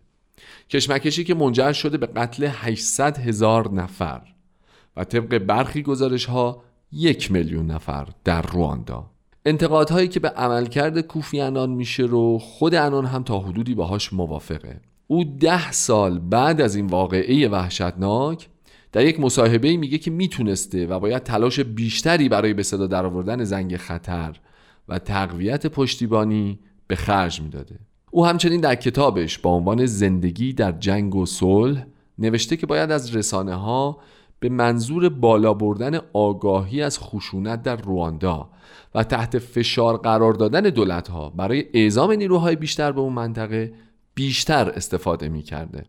کشمکشی 0.71 1.25
که 1.25 1.35
منجر 1.35 1.73
شده 1.73 1.99
به 1.99 2.07
قتل 2.07 2.49
800 2.53 3.19
هزار 3.19 3.73
نفر 3.73 4.23
و 4.97 5.05
طبق 5.05 5.39
برخی 5.39 5.83
گزارش 5.83 6.25
ها 6.25 6.63
یک 6.93 7.33
میلیون 7.33 7.67
نفر 7.67 8.09
در 8.25 8.43
رواندا. 8.43 9.11
انتقادهایی 9.47 10.09
که 10.09 10.21
به 10.21 10.29
عملکرد 10.29 11.01
کوفی 11.01 11.41
انان 11.41 11.71
میشه 11.71 12.03
رو 12.03 12.39
خود 12.39 12.75
انان 12.75 13.07
هم 13.07 13.23
تا 13.23 13.39
حدودی 13.39 13.75
باهاش 13.75 14.13
موافقه. 14.13 14.81
او 15.07 15.25
ده 15.25 15.73
سال 15.73 16.19
بعد 16.19 16.61
از 16.61 16.75
این 16.75 16.87
واقعه 16.87 17.49
وحشتناک 17.49 18.49
در 18.93 19.07
یک 19.07 19.21
مصاحبه 19.21 19.77
میگه 19.77 19.99
که 19.99 20.11
می‌تونسته 20.11 20.87
و 20.87 20.99
باید 21.01 21.23
تلاش 21.23 21.61
بیشتری 21.61 22.29
برای 22.29 22.55
به 22.55 22.63
صدا 22.63 22.87
درآوردن 22.87 23.45
زنگ 23.45 23.77
خطر 23.77 24.37
و 24.89 24.99
تقویت 24.99 25.67
پشتیبانی 25.67 26.59
به 26.87 26.97
خرج 26.97 27.41
می‌داده. 27.41 27.79
او 28.11 28.27
همچنین 28.27 28.61
در 28.61 28.75
کتابش 28.75 29.39
با 29.39 29.51
عنوان 29.51 29.87
زندگی 29.87 30.53
در 30.53 30.73
جنگ 30.73 31.15
و 31.15 31.27
صلح 31.27 31.87
نوشته 32.19 32.57
که 32.57 32.67
باید 32.67 32.91
از 32.91 33.17
رسانه 33.17 33.55
ها 33.55 33.99
به 34.43 34.49
منظور 34.49 35.09
بالا 35.09 35.55
بردن 35.55 36.01
آگاهی 36.13 36.83
از 36.83 36.99
خشونت 36.99 37.63
در 37.63 37.77
رواندا 37.77 38.49
و 38.95 39.05
تحت 39.05 39.39
فشار 39.39 39.97
قرار 39.97 40.33
دادن 40.33 40.61
دولت 40.61 41.09
ها 41.09 41.31
برای 41.31 41.65
اعزام 41.75 42.13
نیروهای 42.13 42.57
بیشتر 42.57 42.93
به 42.93 43.01
اون 43.01 43.13
منطقه 43.13 43.73
بیشتر 44.15 44.71
استفاده 44.71 45.29
می 45.29 45.43
کرده. 45.43 45.85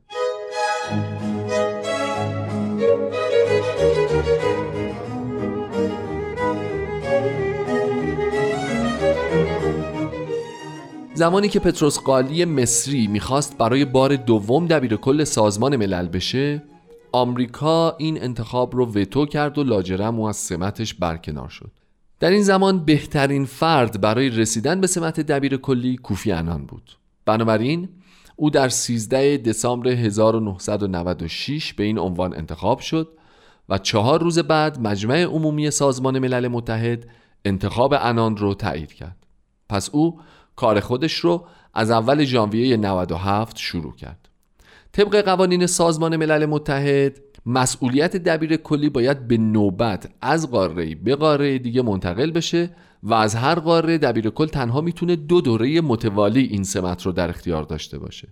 زمانی 11.14 11.49
که 11.49 11.60
پتروس 11.60 11.99
قالی 11.99 12.45
مصری 12.45 13.08
می‌خواست 13.08 13.58
برای 13.58 13.86
بار 13.86 14.16
دوم 14.16 14.68
دبیر 14.68 14.95
کل 14.95 15.24
سازمان 15.24 15.76
ملل 15.76 16.08
بشه 16.08 16.62
آمریکا 17.14 17.95
این 17.99 18.24
انتخاب 18.24 18.76
رو 18.76 18.86
وتو 18.86 19.26
کرد 19.26 19.57
و 19.57 19.64
لاجرم 19.64 20.20
و 20.20 20.24
از 20.24 20.38
سمتش 20.38 20.93
برکنار 20.93 21.49
شد. 21.49 21.72
در 22.20 22.30
این 22.30 22.41
زمان 22.41 22.86
بهترین 22.86 23.45
فرد 23.45 24.01
برای 24.01 24.30
رسیدن 24.30 24.82
به 24.82 24.88
سمت 24.88 25.20
دبیر 25.20 25.57
کلی 25.57 25.97
کوفی 25.97 26.32
انان 26.32 26.66
بود. 26.66 26.91
بنابراین 27.26 27.89
او 28.36 28.49
در 28.49 28.70
13 28.70 29.38
دسامبر 29.38 29.89
1996 29.89 31.74
به 31.74 31.84
این 31.84 31.99
عنوان 31.99 32.36
انتخاب 32.36 32.80
شد 32.80 33.09
و 33.70 33.78
چهار 33.78 34.22
روز 34.22 34.39
بعد 34.39 34.80
مجمع 34.80 35.24
عمومی 35.24 35.72
سازمان 35.72 36.20
ملل 36.20 36.47
متحد 36.47 37.07
انتخاب 37.45 37.93
انان 37.93 38.38
رو 38.38 38.53
تایید 38.53 38.93
کرد. 38.93 39.18
پس 39.70 39.89
او 39.89 40.20
کار 40.55 40.80
خودش 40.80 41.14
رو 41.14 41.45
از 41.74 41.91
اول 41.91 42.24
ژانویه 42.24 42.78
97 42.78 43.57
شروع 43.57 43.95
کرد. 43.95 44.23
طبق 44.94 45.22
قوانین 45.22 45.66
سازمان 45.66 46.18
ملل 46.18 46.46
متحد 46.46 47.20
مسئولیت 47.46 48.16
دبیر 48.16 48.56
کلی 48.56 48.89
باید 48.89 49.28
به 49.28 49.38
نوبت 49.38 50.10
از 50.22 50.52
قاره 50.52 50.96
به 50.96 51.16
قاره 51.16 51.58
دیگه 51.58 51.82
منتقل 51.82 52.32
بشه 52.32 52.70
و 53.04 53.14
از 53.14 53.36
هر 53.36 53.56
قاره 53.56 53.98
دبیر 53.98 54.30
کل 54.30 54.48
تنها 54.48 54.82
می‌تونه 54.82 55.16
دو 55.16 55.41
دوره 55.41 55.82
متوالی 55.82 56.44
این 56.44 56.64
سمت 56.64 57.06
رو 57.06 57.12
در 57.12 57.30
اختیار 57.30 57.64
داشته 57.64 58.00
باشه. 58.00 58.28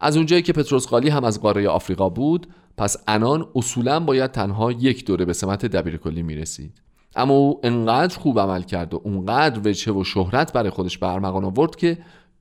از 0.00 0.16
اونجایی 0.16 0.42
که 0.42 0.52
پتروس 0.52 0.86
قالی 0.86 1.08
هم 1.08 1.24
از 1.24 1.40
قاره 1.40 1.68
آفریقا 1.68 2.08
بود 2.08 2.46
پس 2.76 2.96
انان 3.06 3.48
اصولا 3.54 4.00
باید 4.00 4.30
تنها 4.30 4.72
یک 4.72 5.06
دوره 5.06 5.24
به 5.24 5.32
سمت 5.32 5.66
دبیر 5.66 5.96
کلی 5.96 6.22
می‌رسید. 6.22 6.82
اما 7.16 7.34
او 7.34 7.60
انقدر 7.62 8.18
خوب 8.18 8.40
عمل 8.40 8.62
کرد 8.62 8.94
و 8.94 9.00
اونقدر 9.04 9.68
وجه 9.68 9.92
و 9.92 10.04
شهرت 10.04 10.52
برای 10.52 10.70
خودش 10.70 10.98
به 10.98 11.08
ارمغان 11.08 11.44
آورد 11.44 11.76
که 11.76 11.98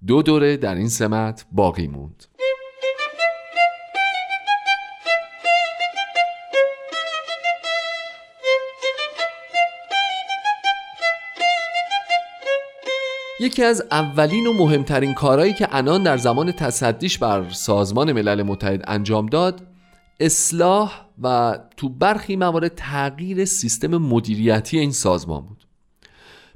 دو 0.08 0.22
دوره 0.22 0.58
در 0.58 0.76
این 0.76 0.89
سمت 0.89 1.45
باقی 1.52 1.88
موند. 1.88 2.24
یکی 13.40 13.64
از 13.64 13.84
اولین 13.92 14.48
و 14.48 14.54
مهمترین 14.54 15.14
کارهایی 15.14 15.54
که 15.54 15.68
انان 15.72 16.04
در 16.04 16.18
زمان 16.18 16.52
تصدیش 16.52 17.18
بر 17.18 17.50
سازمان 17.50 18.12
ملل 18.12 18.44
متحد 18.44 18.84
انجام 18.88 19.26
داد 19.26 19.68
اصلاح 20.20 21.06
و 21.22 21.60
تو 21.78 21.90
برخی 21.90 22.36
موارد 22.36 22.76
تغییر 22.76 23.46
سیستم 23.46 23.98
مدیریتی 23.98 24.80
این 24.80 24.92
سازمان 24.92 25.42
بود. 25.42 25.68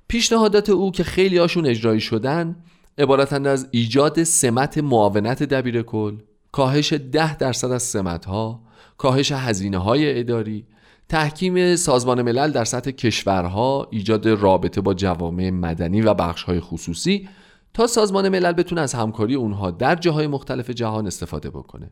پیشنهادات 0.08 0.70
او 0.70 0.92
که 0.92 1.04
خیلی 1.04 1.38
هاشون 1.38 1.66
اجرایی 1.66 2.00
شدن 2.00 2.56
عبارتند 2.98 3.48
از 3.48 3.68
ایجاد 3.72 4.24
سمت 4.24 4.78
معاونت 4.78 5.44
دبیر 5.44 5.82
کل 5.82 6.18
کاهش 6.52 6.94
ده 6.94 7.38
درصد 7.38 7.72
از 7.72 7.84
سمت 7.84 8.26
ها 8.26 8.62
کاهش 8.98 9.32
هزینه 9.32 9.78
های 9.78 10.20
اداری 10.20 10.66
تحکیم 11.12 11.76
سازمان 11.76 12.22
ملل 12.22 12.52
در 12.52 12.66
سطح 12.66 12.92
کشورها 12.92 13.88
ایجاد 13.92 14.28
رابطه 14.28 14.82
با 14.82 14.94
جوامع 14.94 15.50
مدنی 15.50 16.02
و 16.02 16.14
بخشهای 16.14 16.60
خصوصی 16.60 17.30
تا 17.74 17.88
سازمان 17.88 18.30
ملل 18.30 18.52
بتونه 18.52 18.82
از 18.82 18.94
همکاری 18.94 19.36
اونها 19.36 19.72
در 19.72 19.96
جاهای 19.96 20.28
مختلف 20.28 20.70
جهان 20.70 21.08
استفاده 21.08 21.50
بکنه. 21.50 21.92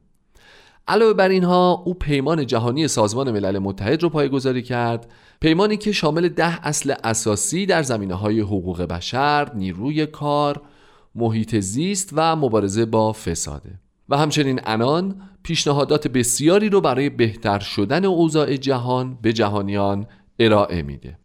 علاوه 0.88 1.14
بر 1.14 1.30
اینها 1.30 1.84
او 1.86 1.94
پیمان 1.94 2.46
جهانی 2.46 2.88
سازمان 2.88 3.32
ملل 3.32 3.60
متحد 3.60 4.04
رو 4.04 4.10
پایگذاری 4.10 4.62
کرد 4.62 5.12
پیمانی 5.42 5.78
که 5.78 5.92
شامل 5.92 6.30
ده 6.30 6.68
اصل 6.68 6.94
اساسی 7.04 7.66
در 7.66 7.84
زمینه 7.84 8.16
های 8.16 8.40
حقوق 8.40 8.82
بشر، 8.82 9.52
نیروی 9.56 10.06
کار، 10.06 10.62
محیط 11.16 11.56
زیست 11.56 12.10
و 12.14 12.36
مبارزه 12.36 12.86
با 12.86 13.14
فساده. 13.14 13.80
و 14.10 14.18
همچنین 14.18 14.60
انان 14.64 15.22
پیشنهادات 15.44 16.08
بسیاری 16.08 16.70
رو 16.70 16.82
برای 16.82 17.10
بهتر 17.10 17.60
شدن 17.60 18.06
اوضاع 18.06 18.56
جهان 18.56 19.18
به 19.22 19.34
جهانیان 19.34 20.08
ارائه 20.40 20.82
میده. 20.82 21.20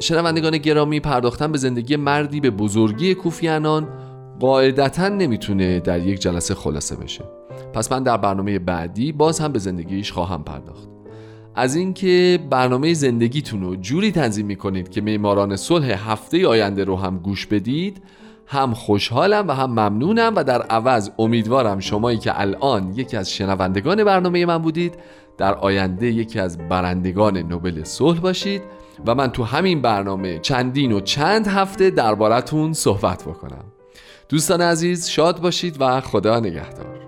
شنوندگان 0.00 0.58
گرامی 0.58 1.00
پرداختن 1.00 1.52
به 1.52 1.58
زندگی 1.58 1.96
مردی 1.96 2.40
به 2.40 2.50
بزرگی 2.50 3.14
کوفی 3.14 3.48
انان 3.48 3.88
قاعدتا 4.40 5.08
نمی‌تونه 5.08 5.80
در 5.80 6.00
یک 6.00 6.20
جلسه 6.20 6.54
خلاصه 6.54 6.96
بشه. 6.96 7.24
پس 7.74 7.92
من 7.92 8.02
در 8.02 8.16
برنامه 8.16 8.58
بعدی 8.58 9.12
باز 9.12 9.40
هم 9.40 9.52
به 9.52 9.58
زندگیش 9.58 10.12
خواهم 10.12 10.44
پرداخت. 10.44 10.95
از 11.56 11.76
اینکه 11.76 12.38
برنامه 12.50 12.94
زندگیتون 12.94 13.60
رو 13.60 13.76
جوری 13.76 14.12
تنظیم 14.12 14.46
می‌کنید 14.46 14.90
که 14.90 15.00
معماران 15.00 15.56
صلح 15.56 16.10
هفته 16.10 16.46
آینده 16.46 16.84
رو 16.84 16.96
هم 16.96 17.18
گوش 17.18 17.46
بدید 17.46 18.02
هم 18.46 18.74
خوشحالم 18.74 19.48
و 19.48 19.52
هم 19.52 19.70
ممنونم 19.70 20.32
و 20.36 20.44
در 20.44 20.62
عوض 20.62 21.10
امیدوارم 21.18 21.80
شمایی 21.80 22.18
که 22.18 22.40
الان 22.40 22.92
یکی 22.96 23.16
از 23.16 23.32
شنوندگان 23.32 24.04
برنامه 24.04 24.46
من 24.46 24.58
بودید 24.58 24.94
در 25.38 25.54
آینده 25.54 26.06
یکی 26.06 26.38
از 26.38 26.58
برندگان 26.58 27.38
نوبل 27.38 27.84
صلح 27.84 28.20
باشید 28.20 28.62
و 29.06 29.14
من 29.14 29.28
تو 29.28 29.44
همین 29.44 29.82
برنامه 29.82 30.38
چندین 30.38 30.92
و 30.92 31.00
چند 31.00 31.46
هفته 31.46 31.90
دربارتون 31.90 32.72
صحبت 32.72 33.22
بکنم. 33.22 33.64
دوستان 34.28 34.60
عزیز 34.60 35.08
شاد 35.08 35.40
باشید 35.40 35.76
و 35.80 36.00
خدا 36.00 36.40
نگهدار. 36.40 37.05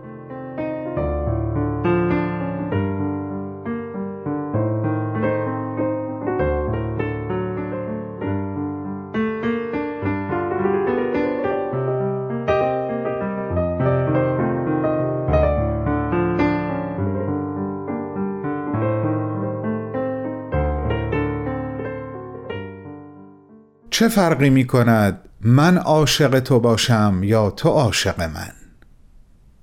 چه 23.98 24.08
فرقی 24.08 24.50
می 24.50 24.66
کند 24.66 25.28
من 25.40 25.78
عاشق 25.78 26.40
تو 26.40 26.60
باشم 26.60 27.20
یا 27.22 27.50
تو 27.50 27.68
عاشق 27.68 28.20
من؟ 28.20 28.52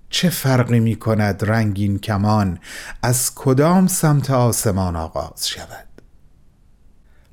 چه 0.10 0.30
فرقی 0.30 0.80
می 0.80 0.96
کند 0.96 1.46
رنگین 1.46 2.00
کمان 2.00 2.60
از 3.02 3.36
کدام 3.36 3.88
سمت 3.88 4.32
آسمان 4.32 4.96
آغاز 4.96 5.48
شود؟ 5.48 5.88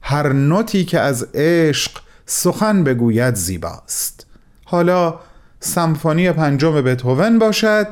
هر 0.03 0.33
نوتی 0.33 0.85
که 0.85 1.01
از 1.01 1.27
عشق 1.35 2.01
سخن 2.27 2.85
بگوید 2.85 3.35
زیباست. 3.35 4.27
حالا 4.65 5.21
سمفونی 5.61 6.33
پنجم 6.33 6.83
بتهوون 6.83 7.39
باشد 7.39 7.89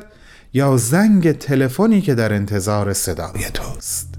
یا 0.53 0.77
زنگ 0.77 1.33
تلفنی 1.33 2.01
که 2.01 2.15
در 2.15 2.33
انتظار 2.33 2.93
صدای 2.93 3.51
توست. 3.55 4.10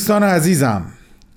دوستان 0.00 0.22
عزیزم 0.22 0.82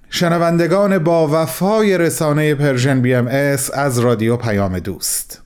شنوندگان 0.09 0.97
با 0.97 1.27
وفای 1.31 1.97
رسانه 1.97 2.55
Persian 2.55 3.01
BMS 3.01 3.71
از 3.73 3.99
رادیو 3.99 4.37
پیام 4.37 4.79
دوست. 4.79 5.41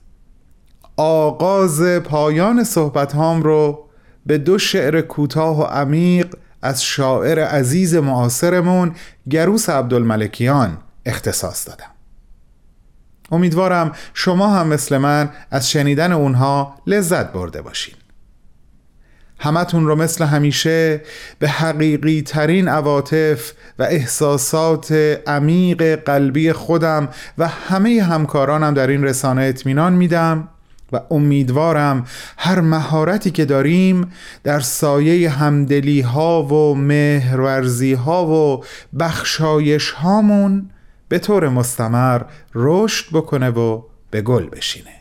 آغاز 0.96 1.82
پایان 1.82 2.64
صحبت 2.64 3.12
هام 3.12 3.42
رو 3.42 3.88
به 4.26 4.38
دو 4.38 4.58
شعر 4.58 5.00
کوتاه 5.00 5.60
و 5.60 5.62
عمیق 5.62 6.34
از 6.62 6.84
شاعر 6.84 7.44
عزیز 7.44 7.94
معاصرمون 7.94 8.94
گروس 9.30 9.70
عبدالملکیان 9.70 10.78
اختصاص 11.06 11.68
دادم. 11.68 11.90
امیدوارم 13.32 13.92
شما 14.14 14.48
هم 14.48 14.66
مثل 14.66 14.98
من 14.98 15.30
از 15.50 15.70
شنیدن 15.70 16.12
اونها 16.12 16.74
لذت 16.86 17.32
برده 17.32 17.62
باشین. 17.62 17.94
همتون 19.38 19.86
رو 19.86 19.94
مثل 19.94 20.24
همیشه 20.24 21.00
به 21.38 21.48
حقیقی 21.48 22.22
ترین 22.22 22.68
عواطف 22.68 23.52
و 23.78 23.82
احساسات 23.82 24.92
عمیق 25.26 25.94
قلبی 25.94 26.52
خودم 26.52 27.08
و 27.38 27.48
همه 27.48 28.02
همکارانم 28.02 28.74
در 28.74 28.86
این 28.86 29.04
رسانه 29.04 29.42
اطمینان 29.42 29.92
میدم 29.92 30.48
و 30.92 31.00
امیدوارم 31.10 32.06
هر 32.38 32.60
مهارتی 32.60 33.30
که 33.30 33.44
داریم 33.44 34.12
در 34.44 34.60
سایه 34.60 35.30
همدلی 35.30 36.00
ها 36.00 36.42
و 36.42 36.74
مهرورزی 36.74 37.94
ها 37.94 38.26
و 38.26 38.64
بخشایش 38.98 39.90
هامون 39.90 40.70
به 41.08 41.18
طور 41.18 41.48
مستمر 41.48 42.22
رشد 42.54 43.06
بکنه 43.12 43.50
و 43.50 43.82
به 44.10 44.22
گل 44.22 44.48
بشینه. 44.48 44.94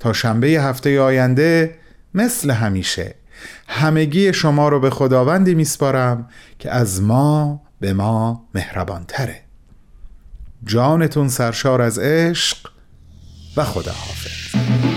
تا 0.00 0.12
شنبه 0.12 0.46
هفته 0.46 1.00
آینده 1.00 1.79
مثل 2.14 2.50
همیشه. 2.50 3.14
همگی 3.68 4.32
شما 4.32 4.68
رو 4.68 4.80
به 4.80 4.90
خداوندی 4.90 5.54
میسپارم 5.54 6.28
که 6.58 6.70
از 6.70 7.02
ما 7.02 7.62
به 7.80 7.92
ما 7.92 8.48
مهربان 8.54 9.04
تره 9.08 9.40
جانتون 10.64 11.28
سرشار 11.28 11.82
از 11.82 11.98
عشق 11.98 12.56
و 13.56 13.64
خداحافظ. 13.64 14.89